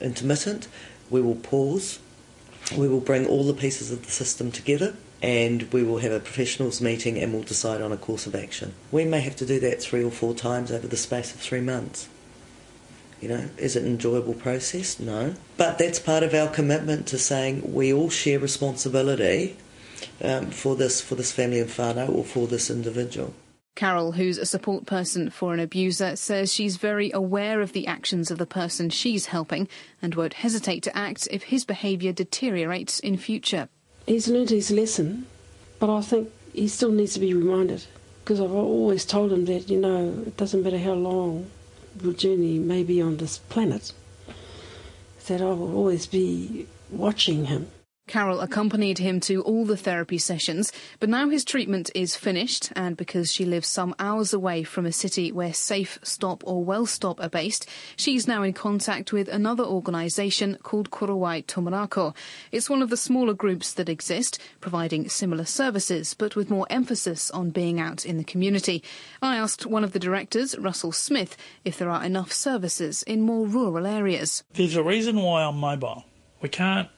intermittent, 0.00 0.68
we 1.10 1.20
will 1.20 1.36
pause. 1.36 2.00
We 2.76 2.88
will 2.88 3.00
bring 3.00 3.26
all 3.26 3.44
the 3.44 3.54
pieces 3.54 3.92
of 3.92 4.04
the 4.04 4.10
system 4.10 4.50
together 4.50 4.96
and 5.22 5.62
we 5.72 5.82
will 5.82 5.98
have 5.98 6.12
a 6.12 6.20
professionals 6.20 6.80
meeting 6.80 7.18
and 7.18 7.32
we'll 7.32 7.42
decide 7.42 7.80
on 7.80 7.92
a 7.92 7.96
course 7.96 8.26
of 8.26 8.34
action. 8.34 8.74
We 8.92 9.04
may 9.04 9.20
have 9.20 9.36
to 9.36 9.46
do 9.46 9.58
that 9.60 9.80
three 9.80 10.04
or 10.04 10.10
four 10.10 10.34
times 10.34 10.70
over 10.70 10.86
the 10.86 10.96
space 10.96 11.34
of 11.34 11.40
three 11.40 11.60
months. 11.60 12.08
You 13.20 13.28
know, 13.28 13.48
is 13.56 13.76
it 13.76 13.82
an 13.82 13.88
enjoyable 13.88 14.34
process? 14.34 15.00
No. 15.00 15.34
But 15.56 15.78
that's 15.78 15.98
part 15.98 16.22
of 16.22 16.34
our 16.34 16.48
commitment 16.48 17.06
to 17.08 17.18
saying 17.18 17.72
we 17.72 17.92
all 17.92 18.10
share 18.10 18.38
responsibility 18.38 19.56
um, 20.22 20.50
for 20.50 20.76
this 20.76 21.00
for 21.00 21.14
this 21.14 21.32
family 21.32 21.60
and 21.60 21.70
whānau 21.70 22.08
or 22.14 22.24
for 22.24 22.46
this 22.46 22.70
individual. 22.70 23.34
Carol, 23.74 24.12
who's 24.12 24.38
a 24.38 24.46
support 24.46 24.86
person 24.86 25.28
for 25.28 25.52
an 25.52 25.60
abuser, 25.60 26.16
says 26.16 26.50
she's 26.50 26.78
very 26.78 27.10
aware 27.12 27.60
of 27.60 27.72
the 27.72 27.86
actions 27.86 28.30
of 28.30 28.38
the 28.38 28.46
person 28.46 28.88
she's 28.88 29.26
helping 29.26 29.68
and 30.00 30.14
won't 30.14 30.34
hesitate 30.34 30.82
to 30.84 30.96
act 30.96 31.28
if 31.30 31.44
his 31.44 31.66
behaviour 31.66 32.10
deteriorates 32.10 32.98
in 33.00 33.18
future. 33.18 33.68
He's 34.06 34.28
learned 34.28 34.48
his 34.48 34.70
lesson, 34.70 35.26
but 35.78 35.94
I 35.94 36.00
think 36.00 36.30
he 36.54 36.68
still 36.68 36.90
needs 36.90 37.14
to 37.14 37.20
be 37.20 37.34
reminded 37.34 37.84
because 38.24 38.40
I've 38.40 38.52
always 38.52 39.04
told 39.04 39.30
him 39.30 39.44
that, 39.44 39.68
you 39.68 39.78
know, 39.78 40.24
it 40.26 40.38
doesn't 40.38 40.62
matter 40.62 40.78
how 40.78 40.94
long 40.94 41.50
your 41.55 41.55
journey 42.12 42.58
may 42.58 42.82
be 42.82 43.00
on 43.00 43.16
this 43.16 43.38
planet, 43.38 43.92
that 45.26 45.40
I 45.40 45.46
will 45.46 45.74
always 45.74 46.06
be 46.06 46.66
watching 46.90 47.46
him 47.46 47.70
Carol 48.06 48.40
accompanied 48.40 48.98
him 48.98 49.18
to 49.18 49.42
all 49.42 49.64
the 49.64 49.76
therapy 49.76 50.16
sessions, 50.16 50.72
but 51.00 51.08
now 51.08 51.28
his 51.28 51.44
treatment 51.44 51.90
is 51.92 52.14
finished, 52.14 52.72
and 52.76 52.96
because 52.96 53.32
she 53.32 53.44
lives 53.44 53.66
some 53.66 53.96
hours 53.98 54.32
away 54.32 54.62
from 54.62 54.86
a 54.86 54.92
city 54.92 55.32
where 55.32 55.52
Safe 55.52 55.98
Stop 56.02 56.44
or 56.46 56.64
Well 56.64 56.86
Stop 56.86 57.20
are 57.20 57.28
based, 57.28 57.68
she's 57.96 58.28
now 58.28 58.44
in 58.44 58.52
contact 58.52 59.12
with 59.12 59.28
another 59.28 59.64
organisation 59.64 60.56
called 60.62 60.90
Korowai 60.90 61.44
Tumanako. 61.46 62.14
It's 62.52 62.70
one 62.70 62.80
of 62.80 62.90
the 62.90 62.96
smaller 62.96 63.34
groups 63.34 63.72
that 63.72 63.88
exist, 63.88 64.38
providing 64.60 65.08
similar 65.08 65.44
services, 65.44 66.14
but 66.14 66.36
with 66.36 66.48
more 66.48 66.66
emphasis 66.70 67.28
on 67.32 67.50
being 67.50 67.80
out 67.80 68.06
in 68.06 68.18
the 68.18 68.24
community. 68.24 68.84
I 69.20 69.36
asked 69.36 69.66
one 69.66 69.82
of 69.82 69.92
the 69.92 69.98
directors, 69.98 70.56
Russell 70.56 70.92
Smith, 70.92 71.36
if 71.64 71.76
there 71.76 71.90
are 71.90 72.04
enough 72.04 72.32
services 72.32 73.02
in 73.02 73.22
more 73.22 73.48
rural 73.48 73.84
areas. 73.84 74.44
There's 74.52 74.76
a 74.76 74.82
reason 74.84 75.16
why 75.16 75.42
I'm 75.42 75.58
mobile. 75.58 76.04
We 76.40 76.48
can't 76.48 76.88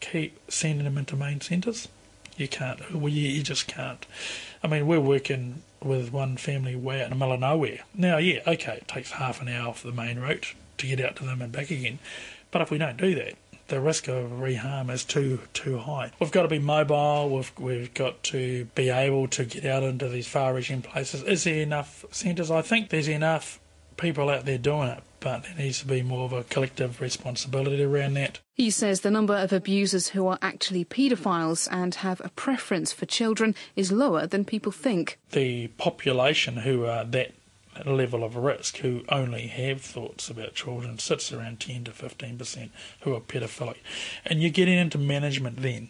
keep 0.00 0.38
sending 0.50 0.84
them 0.84 0.98
into 0.98 1.16
main 1.16 1.40
centres. 1.40 1.88
You 2.36 2.48
can't. 2.48 2.92
Well, 2.92 3.12
you, 3.12 3.28
you 3.28 3.42
just 3.42 3.66
can't. 3.66 4.04
I 4.62 4.66
mean, 4.66 4.86
we're 4.86 5.00
working 5.00 5.62
with 5.82 6.12
one 6.12 6.36
family 6.36 6.74
way 6.74 7.00
out 7.00 7.04
in 7.04 7.10
the 7.10 7.16
middle 7.16 7.34
of 7.34 7.40
nowhere. 7.40 7.80
Now, 7.94 8.16
yeah, 8.16 8.40
okay, 8.46 8.78
it 8.78 8.88
takes 8.88 9.12
half 9.12 9.40
an 9.40 9.48
hour 9.48 9.72
for 9.74 9.86
the 9.86 9.92
main 9.92 10.18
route 10.18 10.54
to 10.78 10.86
get 10.86 11.00
out 11.00 11.16
to 11.16 11.24
them 11.24 11.42
and 11.42 11.52
back 11.52 11.70
again. 11.70 11.98
But 12.50 12.62
if 12.62 12.70
we 12.70 12.78
don't 12.78 12.96
do 12.96 13.14
that, 13.14 13.34
the 13.68 13.80
risk 13.80 14.08
of 14.08 14.30
reharm 14.30 14.90
is 14.90 15.04
too 15.04 15.40
too 15.52 15.78
high. 15.78 16.12
We've 16.20 16.30
got 16.30 16.42
to 16.42 16.48
be 16.48 16.58
mobile. 16.58 17.30
We've 17.30 17.52
we've 17.58 17.94
got 17.94 18.22
to 18.24 18.66
be 18.74 18.90
able 18.90 19.28
to 19.28 19.44
get 19.44 19.64
out 19.64 19.82
into 19.82 20.08
these 20.08 20.28
far-reaching 20.28 20.82
places. 20.82 21.22
Is 21.22 21.44
there 21.44 21.62
enough 21.62 22.04
centres? 22.10 22.50
I 22.50 22.62
think 22.62 22.90
there's 22.90 23.08
enough 23.08 23.58
people 23.96 24.28
out 24.28 24.44
there 24.44 24.58
doing 24.58 24.88
it, 24.88 25.02
but 25.24 25.42
there 25.44 25.54
needs 25.56 25.78
to 25.78 25.86
be 25.86 26.02
more 26.02 26.26
of 26.26 26.34
a 26.34 26.44
collective 26.44 27.00
responsibility 27.00 27.82
around 27.82 28.12
that. 28.12 28.40
He 28.52 28.70
says 28.70 29.00
the 29.00 29.10
number 29.10 29.34
of 29.34 29.54
abusers 29.54 30.08
who 30.08 30.26
are 30.26 30.38
actually 30.42 30.84
paedophiles 30.84 31.66
and 31.72 31.94
have 31.96 32.20
a 32.22 32.28
preference 32.28 32.92
for 32.92 33.06
children 33.06 33.54
is 33.74 33.90
lower 33.90 34.26
than 34.26 34.44
people 34.44 34.70
think. 34.70 35.18
The 35.30 35.68
population 35.78 36.58
who 36.58 36.84
are 36.84 37.04
that 37.06 37.32
level 37.86 38.22
of 38.22 38.36
risk, 38.36 38.76
who 38.76 39.02
only 39.08 39.46
have 39.46 39.80
thoughts 39.80 40.28
about 40.28 40.54
children, 40.54 40.98
sits 40.98 41.32
around 41.32 41.58
10 41.58 41.84
to 41.84 41.90
15% 41.90 42.68
who 43.00 43.14
are 43.14 43.20
paedophilic. 43.20 43.78
And 44.26 44.42
you're 44.42 44.50
getting 44.50 44.78
into 44.78 44.98
management 44.98 45.62
then. 45.62 45.88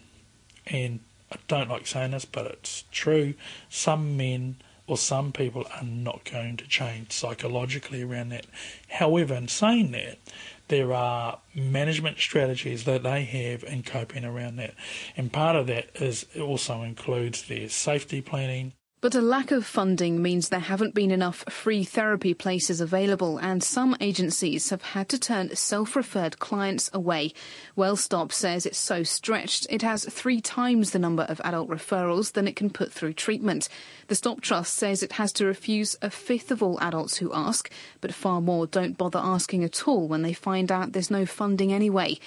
And 0.65 1.01
I 1.29 1.35
don't 1.49 1.69
like 1.69 1.87
saying 1.87 2.11
this, 2.11 2.23
but 2.23 2.45
it's 2.45 2.85
true. 2.89 3.33
Some 3.67 4.15
men 4.15 4.55
or 4.87 4.97
some 4.97 5.31
people 5.31 5.65
are 5.75 5.83
not 5.83 6.29
going 6.29 6.57
to 6.57 6.67
change 6.67 7.11
psychologically 7.11 8.03
around 8.03 8.29
that. 8.29 8.45
However, 8.89 9.33
in 9.33 9.47
saying 9.47 9.91
that, 9.91 10.19
there 10.67 10.93
are 10.93 11.39
management 11.53 12.17
strategies 12.19 12.85
that 12.85 13.03
they 13.03 13.23
have 13.23 13.63
in 13.63 13.83
coping 13.83 14.25
around 14.25 14.57
that. 14.57 14.73
And 15.15 15.31
part 15.31 15.55
of 15.55 15.67
that 15.67 15.89
is 15.95 16.25
also 16.39 16.81
includes 16.81 17.43
their 17.43 17.69
safety 17.69 18.21
planning, 18.21 18.73
but 19.05 19.13
a 19.13 19.21
lack 19.21 19.51
of 19.51 19.63
funding 19.63 20.19
means 20.19 20.49
there 20.49 20.59
haven't 20.59 20.95
been 20.95 21.11
enough 21.11 21.43
free 21.47 21.83
therapy 21.83 22.33
places 22.33 22.81
available, 22.81 23.37
and 23.37 23.63
some 23.63 23.95
agencies 24.01 24.71
have 24.71 24.81
had 24.81 25.07
to 25.07 25.19
turn 25.19 25.55
self 25.55 25.95
referred 25.95 26.39
clients 26.39 26.89
away. 26.91 27.31
WellStop 27.77 28.31
says 28.31 28.65
it's 28.65 28.79
so 28.79 29.03
stretched 29.03 29.67
it 29.69 29.83
has 29.83 30.05
three 30.05 30.41
times 30.41 30.89
the 30.89 30.97
number 30.97 31.21
of 31.29 31.39
adult 31.43 31.69
referrals 31.69 32.31
than 32.31 32.47
it 32.47 32.55
can 32.55 32.71
put 32.71 32.91
through 32.91 33.13
treatment. 33.13 33.69
The 34.07 34.15
Stop 34.15 34.41
Trust 34.41 34.73
says 34.73 35.03
it 35.03 35.11
has 35.13 35.31
to 35.33 35.45
refuse 35.45 35.95
a 36.01 36.09
fifth 36.09 36.49
of 36.49 36.63
all 36.63 36.79
adults 36.79 37.17
who 37.17 37.31
ask, 37.31 37.69
but 38.01 38.11
far 38.11 38.41
more 38.41 38.65
don't 38.65 38.97
bother 38.97 39.19
asking 39.19 39.63
at 39.63 39.87
all 39.87 40.07
when 40.07 40.23
they 40.23 40.33
find 40.33 40.71
out 40.71 40.93
there's 40.93 41.11
no 41.11 41.27
funding 41.27 41.71
anyway. 41.71 42.17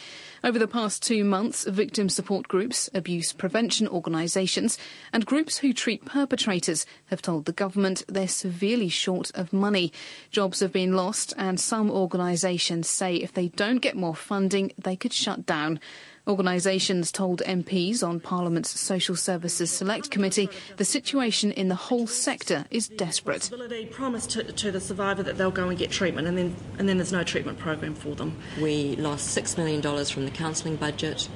Over 0.45 0.59
the 0.59 0.69
past 0.69 1.03
two 1.03 1.25
months, 1.25 1.65
victim 1.65 2.09
support 2.09 2.47
groups, 2.47 2.89
abuse 2.95 3.33
prevention 3.33 3.89
organisations, 3.89 4.79
and 5.13 5.27
groups 5.27 5.59
who 5.59 5.73
treat 5.73 6.05
perpetrators 6.05 6.87
have 7.07 7.21
told 7.21 7.45
the 7.45 7.53
government 7.53 8.05
they're 8.07 8.29
severely 8.29 8.89
short 8.89 9.33
of 9.35 9.53
money. 9.53 9.93
Jobs 10.31 10.61
have 10.61 10.73
been 10.73 10.95
lost, 10.95 11.35
and 11.37 11.59
some 11.59 11.91
organisations 11.91 12.89
say 12.89 13.17
if 13.17 13.33
they 13.33 13.49
don't 13.49 13.79
get 13.79 13.97
more 13.97 14.15
funding, 14.15 14.73
they 14.79 14.95
could 14.95 15.13
shut 15.13 15.45
down. 15.45 15.81
Organisations 16.29 17.11
told 17.11 17.41
MPs 17.47 18.07
on 18.07 18.21
Parliament's 18.21 18.79
Social 18.79 19.17
Services 19.17 19.71
Select 19.71 20.11
Committee 20.11 20.51
the 20.77 20.85
situation 20.85 21.53
in 21.53 21.69
the 21.69 21.75
whole 21.75 22.07
sector 22.07 22.67
is 22.71 22.87
desperate. 22.87 23.51
Promise 23.91 24.27
to, 24.29 24.45
to 24.45 24.71
the 24.71 24.81
survivor 24.81 25.23
that 25.23 25.39
they'll 25.39 25.51
go 25.51 25.71
and 25.71 25.79
get 25.79 25.91
treatment, 25.91 26.29
and 26.29 26.37
then 26.37 26.55
and 26.79 26.87
then 26.87 26.99
there's 26.99 27.13
no 27.13 27.25
treatment 27.25 27.59
program 27.59 27.95
for 27.95 28.15
them. 28.15 28.37
We 28.61 28.97
lost 28.97 29.29
six 29.29 29.57
million 29.57 29.81
dollars 29.81 30.11
from 30.11 30.27
the 30.27 30.31
counselling 30.31 30.77
budget, 30.77 31.31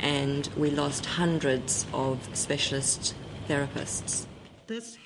and 0.00 0.48
we 0.56 0.70
lost 0.70 1.06
hundreds 1.06 1.86
of 1.92 2.28
specialist 2.32 3.14
therapists. 3.48 4.26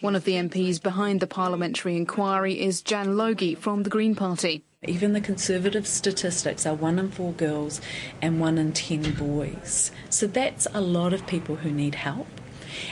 One 0.00 0.14
of 0.16 0.24
the 0.24 0.32
MPs 0.32 0.82
behind 0.82 1.20
the 1.20 1.26
parliamentary 1.26 1.96
inquiry 1.96 2.60
is 2.60 2.82
Jan 2.82 3.16
Logie 3.16 3.54
from 3.54 3.82
the 3.82 3.90
Green 3.90 4.14
Party. 4.14 4.62
Even 4.86 5.12
the 5.12 5.20
conservative 5.20 5.86
statistics 5.86 6.66
are 6.66 6.74
one 6.74 6.98
in 6.98 7.10
four 7.10 7.32
girls 7.32 7.80
and 8.20 8.40
one 8.40 8.58
in 8.58 8.72
ten 8.72 9.14
boys. 9.14 9.90
So 10.10 10.26
that's 10.26 10.66
a 10.72 10.80
lot 10.80 11.12
of 11.12 11.26
people 11.26 11.56
who 11.56 11.70
need 11.70 11.96
help. 11.96 12.28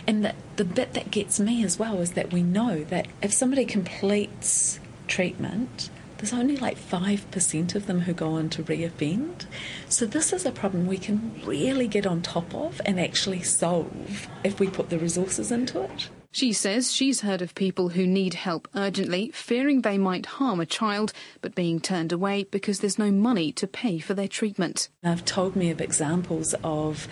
And 0.07 0.25
the, 0.25 0.35
the 0.57 0.65
bit 0.65 0.95
that 0.95 1.11
gets 1.11 1.41
me 1.41 1.65
as 1.65 1.79
well 1.79 2.01
is 2.01 2.13
that 2.13 2.33
we 2.33 2.43
know 2.43 2.85
that 2.85 3.09
if 3.21 3.33
somebody 3.33 3.65
completes 3.65 4.79
treatment, 5.09 5.91
there's 6.23 6.33
only 6.33 6.57
like 6.57 6.79
5% 6.79 7.75
of 7.75 7.87
them 7.87 8.03
who 8.03 8.13
go 8.13 8.35
on 8.35 8.49
to 8.51 8.63
reoffend. 8.63 9.47
So, 9.89 10.07
this 10.07 10.33
is 10.33 10.47
a 10.47 10.53
problem 10.53 10.87
we 10.87 10.99
can 10.99 11.41
really 11.45 11.89
get 11.89 12.07
on 12.07 12.23
top 12.23 12.55
of 12.55 12.81
and 12.87 13.01
actually 13.01 13.43
solve 13.43 14.29
if 14.45 14.61
we 14.61 14.69
put 14.69 14.89
the 14.89 15.01
resources 15.01 15.51
into 15.51 15.83
it. 15.83 16.09
She 16.35 16.55
says 16.55 16.90
she's 16.90 17.21
heard 17.21 17.42
of 17.42 17.55
people 17.55 17.90
who 17.90 18.07
need 18.07 18.33
help 18.33 18.66
urgently, 18.75 19.31
fearing 19.35 19.83
they 19.83 19.99
might 19.99 20.25
harm 20.25 20.61
a 20.61 20.66
child, 20.66 21.12
but 21.42 21.55
being 21.55 21.79
turned 21.79 22.11
away 22.11 22.45
because 22.45 22.81
there's 22.81 22.99
no 22.99 23.11
money 23.11 23.53
to 23.53 23.66
pay 23.66 23.99
for 23.99 24.14
their 24.14 24.29
treatment. 24.29 24.88
They've 25.03 25.23
told 25.23 25.55
me 25.57 25.68
of 25.68 25.83
examples 25.83 26.55
of, 26.64 27.07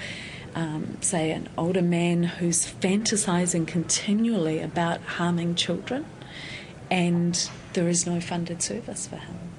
um, 0.54 0.96
say, 1.02 1.32
an 1.32 1.50
older 1.58 1.82
man 1.82 2.22
who's 2.22 2.64
fantasising 2.64 3.66
continually 3.66 4.58
about 4.60 5.02
harming 5.02 5.54
children, 5.54 6.06
and 6.90 7.50
there 7.74 7.88
is 7.88 8.06
no 8.06 8.22
funded 8.22 8.62
service 8.62 9.06
for 9.06 9.16
him. 9.16 9.49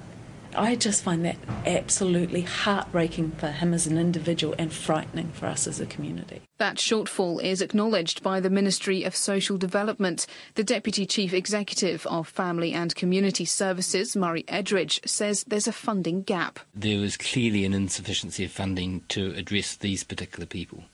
I 0.54 0.76
just 0.76 1.02
find 1.02 1.24
that 1.24 1.36
absolutely 1.66 2.42
heartbreaking 2.42 3.32
for 3.32 3.48
him 3.48 3.72
as 3.72 3.86
an 3.86 3.98
individual 3.98 4.54
and 4.58 4.72
frightening 4.72 5.30
for 5.32 5.46
us 5.46 5.66
as 5.66 5.80
a 5.80 5.86
community. 5.86 6.42
That 6.58 6.76
shortfall 6.76 7.42
is 7.42 7.62
acknowledged 7.62 8.22
by 8.22 8.40
the 8.40 8.50
Ministry 8.50 9.04
of 9.04 9.16
Social 9.16 9.56
Development. 9.56 10.26
The 10.54 10.64
Deputy 10.64 11.06
Chief 11.06 11.32
Executive 11.32 12.06
of 12.06 12.28
Family 12.28 12.72
and 12.72 12.94
Community 12.94 13.44
Services, 13.44 14.14
Murray 14.14 14.44
Edridge, 14.44 15.06
says 15.08 15.44
there's 15.46 15.66
a 15.66 15.72
funding 15.72 16.22
gap. 16.22 16.58
There 16.74 17.02
is 17.02 17.16
clearly 17.16 17.64
an 17.64 17.72
insufficiency 17.72 18.44
of 18.44 18.52
funding 18.52 19.02
to 19.08 19.34
address 19.34 19.74
these 19.76 20.04
particular 20.04 20.46
people. 20.46 20.84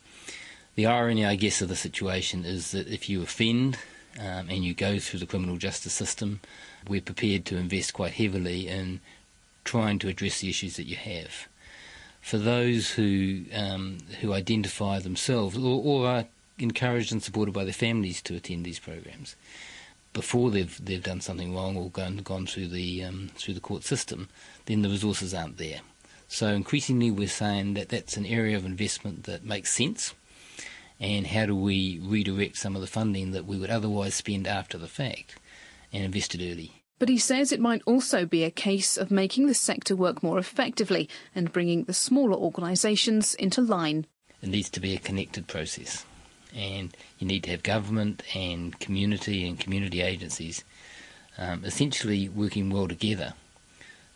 The 0.77 0.87
irony, 0.87 1.27
I 1.27 1.35
guess, 1.35 1.61
of 1.61 1.69
the 1.69 1.77
situation 1.77 2.45
is 2.45 2.71
that 2.71 2.87
if 2.87 3.11
you 3.11 3.23
offend 3.23 3.79
um, 4.19 4.49
and 4.49 4.65
you 4.65 4.75
go 4.75 4.99
through 4.99 5.21
the 5.21 5.27
criminal 5.27 5.57
justice 5.57 5.93
system, 5.93 6.41
we're 6.89 7.01
prepared 7.01 7.45
to 7.47 7.57
invest 7.57 7.93
quite 7.95 8.13
heavily 8.13 8.69
in 8.69 9.01
trying 9.69 9.99
to 10.01 10.09
address 10.09 10.41
the 10.41 10.49
issues 10.49 10.77
that 10.77 10.87
you 10.87 10.97
have. 10.97 11.49
For 12.21 12.39
those 12.39 12.91
who 12.93 13.45
um, 13.53 13.99
who 14.21 14.33
identify 14.33 14.99
themselves 14.99 15.57
or, 15.57 15.83
or, 15.85 16.07
are 16.09 16.25
encouraged 16.59 17.13
and 17.13 17.23
supported 17.23 17.53
by 17.53 17.65
their 17.65 17.83
families 17.87 18.21
to 18.23 18.35
attend 18.35 18.65
these 18.65 18.79
programs 18.79 19.37
before 20.13 20.51
they've 20.51 20.85
they've 20.85 21.03
done 21.03 21.21
something 21.21 21.55
wrong 21.55 21.77
or 21.77 21.91
gone 21.91 22.19
gone 22.19 22.47
through 22.47 22.69
the 22.69 23.05
um, 23.05 23.31
through 23.37 23.55
the 23.55 23.69
court 23.69 23.85
system, 23.85 24.29
then 24.67 24.83
the 24.83 24.89
resources 24.89 25.35
aren't 25.35 25.59
there. 25.59 25.81
So 26.29 26.49
increasingly, 26.49 27.11
we're 27.11 27.29
saying 27.29 27.75
that 27.75 27.89
that's 27.89 28.17
an 28.17 28.27
area 28.27 28.57
of 28.57 28.67
investment 28.67 29.25
that 29.25 29.45
makes 29.45 29.71
sense. 29.71 30.15
And 31.01 31.29
how 31.29 31.47
do 31.47 31.55
we 31.55 32.01
redirect 32.03 32.57
some 32.57 32.75
of 32.75 32.81
the 32.81 32.89
funding 32.89 33.31
that 33.31 33.47
we 33.47 33.57
would 33.57 33.71
otherwise 33.71 34.15
spend 34.15 34.47
after 34.47 34.77
the 34.77 34.89
fact 34.89 35.37
and 35.93 36.05
invest 36.05 36.35
it 36.35 36.43
early? 36.43 36.78
But 36.99 37.09
he 37.09 37.19
says 37.19 37.53
it 37.53 37.61
might 37.61 37.83
also 37.87 38.27
be 38.27 38.45
a 38.45 38.51
case 38.51 38.97
of 38.97 39.11
making 39.11 39.47
the 39.47 39.55
sector 39.55 39.95
work 39.95 40.23
more 40.23 40.39
effectively 40.39 41.09
and 41.35 41.53
bringing 41.53 41.85
the 41.85 41.95
smaller 41.95 42.35
organisations 42.35 43.35
into 43.35 43.61
line. 43.61 44.07
It 44.43 44.49
needs 44.49 44.71
to 44.71 44.81
be 44.81 44.95
a 44.95 44.99
connected 44.99 45.47
process, 45.47 46.05
and 46.55 46.97
you 47.19 47.27
need 47.27 47.45
to 47.45 47.51
have 47.51 47.63
government 47.63 48.23
and 48.35 48.79
community 48.79 49.47
and 49.47 49.59
community 49.59 50.01
agencies 50.01 50.65
um, 51.39 51.65
essentially 51.65 52.29
working 52.29 52.71
well 52.71 52.89
together 52.89 53.35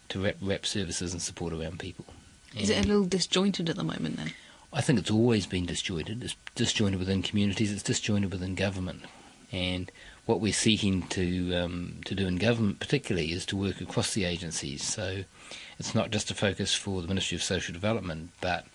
to 0.08 0.22
wrap, 0.22 0.36
wrap 0.42 0.66
services 0.66 1.12
and 1.12 1.22
support 1.22 1.52
around 1.52 1.78
people. 1.78 2.04
Is 2.56 2.68
it 2.68 2.84
a 2.84 2.88
little 2.88 3.04
disjointed 3.04 3.70
at 3.70 3.76
the 3.76 3.84
moment 3.84 4.16
then? 4.16 4.32
I 4.72 4.80
think 4.80 4.98
it's 4.98 5.10
always 5.10 5.46
been 5.46 5.66
disjointed. 5.66 6.22
It's 6.22 6.36
disjointed 6.54 6.98
within 6.98 7.22
communities, 7.22 7.72
it's 7.72 7.82
disjointed 7.82 8.32
within 8.32 8.54
government. 8.54 9.02
And 9.50 9.90
what 10.26 10.40
we're 10.40 10.52
seeking 10.52 11.02
to 11.08 11.54
um, 11.54 12.00
to 12.04 12.14
do 12.14 12.26
in 12.26 12.36
government, 12.36 12.78
particularly, 12.78 13.32
is 13.32 13.44
to 13.46 13.56
work 13.56 13.80
across 13.80 14.14
the 14.14 14.24
agencies. 14.24 14.82
So 14.82 15.24
it's 15.78 15.94
not 15.94 16.10
just 16.10 16.30
a 16.30 16.34
focus 16.34 16.74
for 16.74 17.02
the 17.02 17.08
Ministry 17.08 17.36
of 17.36 17.42
Social 17.42 17.72
Development, 17.72 18.30
but 18.40 18.66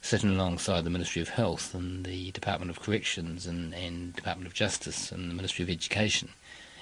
sitting 0.00 0.30
alongside 0.30 0.84
the 0.84 0.90
Ministry 0.90 1.20
of 1.20 1.30
Health 1.30 1.74
and 1.74 2.04
the 2.04 2.30
Department 2.30 2.70
of 2.70 2.80
Corrections 2.80 3.46
and, 3.46 3.74
and 3.74 4.14
Department 4.14 4.46
of 4.46 4.54
Justice 4.54 5.12
and 5.12 5.30
the 5.30 5.34
Ministry 5.34 5.62
of 5.62 5.70
Education 5.70 6.30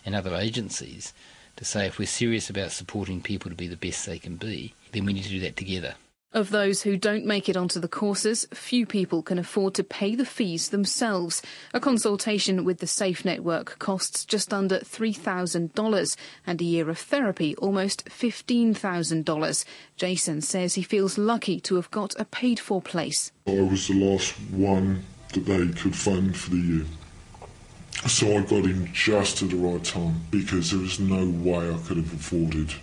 and 0.04 0.14
other 0.14 0.34
agencies 0.34 1.12
to 1.56 1.64
say 1.64 1.86
if 1.86 1.98
we're 1.98 2.06
serious 2.06 2.50
about 2.50 2.70
supporting 2.70 3.22
people 3.22 3.50
to 3.50 3.56
be 3.56 3.66
the 3.66 3.76
best 3.76 4.04
they 4.04 4.18
can 4.18 4.36
be, 4.36 4.74
then 4.92 5.04
we 5.04 5.14
need 5.14 5.24
to 5.24 5.30
do 5.30 5.40
that 5.40 5.56
together. 5.56 5.94
Of 6.32 6.50
those 6.50 6.82
who 6.82 6.96
don't 6.98 7.24
make 7.24 7.48
it 7.48 7.56
onto 7.56 7.80
the 7.80 7.88
courses, 7.88 8.46
few 8.52 8.84
people 8.84 9.22
can 9.22 9.38
afford 9.38 9.74
to 9.74 9.84
pay 9.84 10.14
the 10.14 10.26
fees 10.26 10.68
themselves. 10.68 11.40
A 11.72 11.80
consultation 11.80 12.64
with 12.64 12.78
the 12.78 12.86
SAFE 12.86 13.24
network 13.24 13.78
costs 13.78 14.24
just 14.24 14.52
under 14.52 14.80
$3,000 14.80 16.16
and 16.46 16.60
a 16.60 16.64
year 16.64 16.90
of 16.90 16.98
therapy 16.98 17.54
almost 17.56 18.04
$15,000. 18.06 19.64
Jason 19.96 20.40
says 20.42 20.74
he 20.74 20.82
feels 20.82 21.16
lucky 21.16 21.60
to 21.60 21.76
have 21.76 21.90
got 21.90 22.14
a 22.18 22.24
paid 22.26 22.60
for 22.60 22.82
place. 22.82 23.32
I 23.46 23.62
was 23.62 23.88
the 23.88 23.94
last 23.94 24.32
one 24.50 25.04
that 25.32 25.46
they 25.46 25.68
could 25.68 25.96
fund 25.96 26.36
for 26.36 26.50
the 26.50 26.56
year. 26.56 26.86
So 28.08 28.36
I 28.36 28.42
got 28.42 28.64
in 28.64 28.92
just 28.92 29.42
at 29.42 29.50
the 29.50 29.56
right 29.56 29.82
time 29.82 30.20
because 30.30 30.70
there 30.70 30.80
was 30.80 31.00
no 31.00 31.30
way 31.30 31.70
I 31.70 31.78
could 31.86 31.96
have 31.96 32.12
afforded 32.12 32.74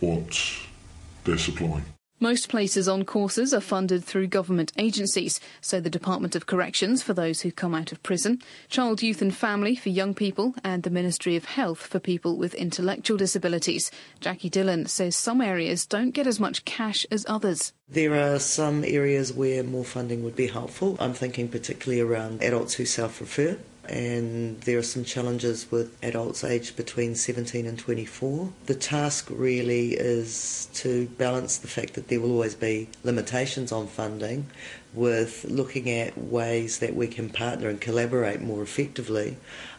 what 0.00 0.36
they're 1.24 1.38
supplying. 1.38 1.84
Most 2.24 2.48
places 2.48 2.88
on 2.88 3.04
courses 3.04 3.52
are 3.52 3.60
funded 3.60 4.02
through 4.02 4.28
government 4.28 4.72
agencies, 4.78 5.40
so 5.60 5.78
the 5.78 5.90
Department 5.90 6.34
of 6.34 6.46
Corrections 6.46 7.02
for 7.02 7.12
those 7.12 7.42
who 7.42 7.52
come 7.52 7.74
out 7.74 7.92
of 7.92 8.02
prison, 8.02 8.40
Child, 8.70 9.02
Youth 9.02 9.20
and 9.20 9.34
Family 9.34 9.76
for 9.76 9.90
young 9.90 10.14
people, 10.14 10.54
and 10.64 10.84
the 10.84 10.88
Ministry 10.88 11.36
of 11.36 11.44
Health 11.44 11.86
for 11.86 11.98
people 11.98 12.38
with 12.38 12.54
intellectual 12.54 13.18
disabilities. 13.18 13.90
Jackie 14.20 14.48
Dillon 14.48 14.86
says 14.86 15.16
some 15.16 15.42
areas 15.42 15.84
don't 15.84 16.12
get 16.12 16.26
as 16.26 16.40
much 16.40 16.64
cash 16.64 17.04
as 17.10 17.26
others. 17.28 17.74
There 17.90 18.14
are 18.14 18.38
some 18.38 18.84
areas 18.84 19.30
where 19.34 19.62
more 19.62 19.84
funding 19.84 20.24
would 20.24 20.34
be 20.34 20.46
helpful. 20.46 20.96
I'm 20.98 21.12
thinking 21.12 21.48
particularly 21.48 22.00
around 22.00 22.42
adults 22.42 22.72
who 22.72 22.86
self 22.86 23.20
refer 23.20 23.58
and 23.88 24.60
there 24.62 24.78
are 24.78 24.82
some 24.82 25.04
challenges 25.04 25.70
with 25.70 25.96
adults 26.02 26.44
aged 26.44 26.76
between 26.76 27.14
17 27.14 27.66
and 27.66 27.78
24. 27.78 28.50
The 28.66 28.74
task 28.74 29.28
really 29.30 29.92
is 29.94 30.68
to 30.74 31.06
balance 31.18 31.58
the 31.58 31.68
fact 31.68 31.94
that 31.94 32.08
there 32.08 32.20
will 32.20 32.32
always 32.32 32.54
be 32.54 32.88
limitations 33.02 33.72
on 33.72 33.86
funding 33.86 34.46
with 34.94 35.44
looking 35.48 35.90
at 35.90 36.16
ways 36.16 36.78
that 36.78 36.94
we 36.94 37.06
can 37.06 37.28
partner 37.28 37.68
and 37.68 37.80
collaborate 37.80 38.40
more 38.40 38.62
effectively 38.62 39.36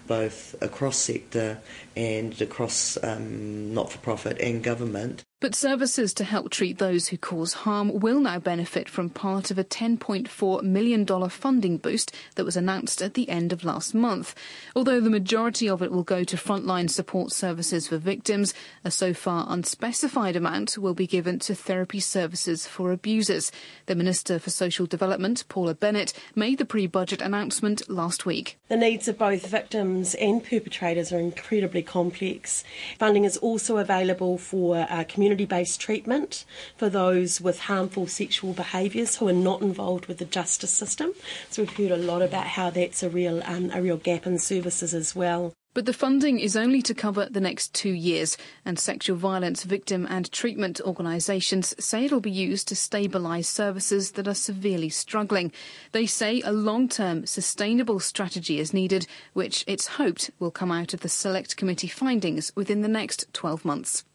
both 0.08 0.56
across 0.62 0.98
sector 0.98 1.60
and 1.96 2.40
across 2.42 2.98
um, 3.04 3.74
not 3.74 3.92
for 3.92 3.98
profit 4.00 4.38
and 4.40 4.64
government. 4.64 5.24
But 5.42 5.54
services 5.54 6.14
to 6.16 6.24
help 6.24 6.50
treat 6.50 6.78
those 6.78 7.10
who 7.10 7.18
cause 7.18 7.54
harm 7.54 8.00
will 8.00 8.20
now 8.20 8.40
benefit 8.40 8.90
from 8.90 9.10
part 9.10 9.52
of 9.52 9.60
a 9.60 9.64
$10.4 9.64 10.64
million 10.64 11.30
funding 11.30 11.78
boost 11.78 12.16
that 12.36 12.46
was 12.46 12.58
announced 12.58 13.02
at 13.02 13.14
the 13.14 13.30
end 13.30 13.54
of 13.54 13.64
last 13.64 13.94
month. 13.94 14.34
Although 14.76 15.02
the 15.02 15.10
majority 15.10 15.70
of 15.70 15.82
it 15.82 15.92
will 15.92 16.04
go 16.04 16.24
to 16.24 16.38
frontline 16.38 16.90
support 16.90 17.32
services 17.32 17.90
for 17.90 17.98
victims, 17.98 18.54
a 18.84 18.90
so 18.90 19.14
far 19.14 19.46
unspecified 19.50 20.36
amount 20.36 20.78
will 20.78 20.96
be 20.96 21.06
given 21.06 21.38
to 21.40 21.54
therapy 21.54 22.00
services 22.00 22.66
for 22.66 22.92
abusers. 22.92 23.52
The 23.86 23.96
Minister 23.96 24.40
for 24.40 24.50
Social 24.50 24.88
Development, 25.06 25.44
Paula 25.50 25.76
Bennett, 25.76 26.14
made 26.34 26.58
the 26.58 26.66
pre 26.66 26.88
budget 26.88 27.22
announcement 27.22 27.88
last 27.88 28.26
week. 28.26 28.58
The 28.70 28.76
needs 28.76 29.08
of 29.08 29.20
both 29.20 29.46
victims 29.46 30.16
and 30.16 30.44
perpetrators 30.44 31.14
are 31.14 31.20
incredibly 31.20 31.84
complex. 31.84 32.64
Funding 32.98 33.24
is 33.24 33.38
also 33.38 33.78
available 33.78 34.40
for 34.40 34.88
uh, 34.90 35.04
community 35.08 35.46
based 35.46 35.80
treatment 35.80 36.44
for 36.76 36.90
those 36.90 37.40
with 37.40 37.60
harmful 37.60 38.08
sexual 38.08 38.54
behaviours 38.54 39.18
who 39.18 39.28
are 39.28 39.34
not 39.34 39.62
involved 39.62 40.08
with 40.08 40.18
the 40.18 40.26
justice 40.26 40.72
system. 40.72 41.14
So 41.52 41.62
we've 41.62 41.78
heard 41.78 41.92
a 41.92 41.98
lot 41.98 42.24
about 42.24 42.48
how 42.48 42.72
that's 42.72 43.04
a 43.04 43.10
real, 43.10 43.44
um, 43.46 43.70
a 43.76 43.84
real 43.84 43.98
gap 43.98 44.26
in 44.26 44.40
services 44.40 44.96
as 44.96 45.16
well. 45.16 45.54
But 45.76 45.86
the 45.86 45.92
funding 45.92 46.40
is 46.40 46.56
only 46.56 46.82
to 46.84 46.94
cover 46.94 47.28
the 47.30 47.42
next 47.42 47.74
two 47.74 47.92
years, 47.92 48.38
and 48.64 48.80
sexual 48.80 49.18
violence 49.18 49.66
victim 49.66 50.08
and 50.10 50.32
treatment 50.32 50.80
organisations 50.80 51.76
say 51.84 52.06
it'll 52.06 52.22
be 52.22 52.32
used 52.32 52.70
to 52.70 52.76
stabilise 52.76 53.48
services 53.48 54.12
that 54.12 54.26
are 54.26 54.34
severely 54.34 54.88
struggling. 54.88 55.52
They 55.92 56.06
say 56.06 56.42
a 56.46 56.54
long 56.54 56.88
term, 56.88 57.26
sustainable 57.26 58.00
strategy 58.00 58.58
is 58.58 58.74
needed, 58.74 59.06
which 59.34 59.66
it's 59.68 59.88
hoped 60.00 60.32
will 60.40 60.50
come 60.50 60.72
out 60.72 60.94
of 60.94 61.02
the 61.02 61.10
Select 61.10 61.58
Committee 61.58 61.90
findings 61.90 62.54
within 62.56 62.82
the 62.82 62.88
next 62.88 63.26
12 63.34 63.66
months. 63.66 64.06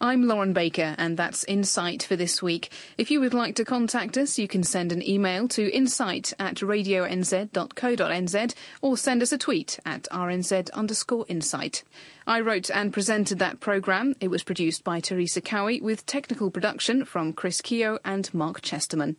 I'm 0.00 0.26
Lauren 0.26 0.52
Baker, 0.52 0.94
and 0.98 1.16
that's 1.16 1.42
Insight 1.44 2.02
for 2.02 2.16
this 2.16 2.42
week. 2.42 2.70
If 2.98 3.10
you 3.10 3.18
would 3.20 3.32
like 3.32 3.54
to 3.54 3.64
contact 3.64 4.18
us, 4.18 4.38
you 4.38 4.46
can 4.46 4.62
send 4.62 4.92
an 4.92 5.02
email 5.02 5.48
to 5.48 5.74
insight 5.74 6.34
at 6.38 6.56
radionz.co.nz 6.56 8.54
or 8.82 8.96
send 8.98 9.22
us 9.22 9.32
a 9.32 9.38
tweet 9.38 9.78
at 9.86 10.02
rnz 10.12 10.70
underscore 10.72 11.24
insight. 11.28 11.82
I 12.26 12.40
wrote 12.40 12.70
and 12.70 12.92
presented 12.92 13.38
that 13.38 13.60
programme. 13.60 14.14
It 14.20 14.28
was 14.28 14.42
produced 14.42 14.84
by 14.84 15.00
Teresa 15.00 15.40
Cowie 15.40 15.80
with 15.80 16.04
technical 16.04 16.50
production 16.50 17.06
from 17.06 17.32
Chris 17.32 17.62
Keogh 17.62 17.98
and 18.04 18.32
Mark 18.34 18.60
Chesterman. 18.60 19.16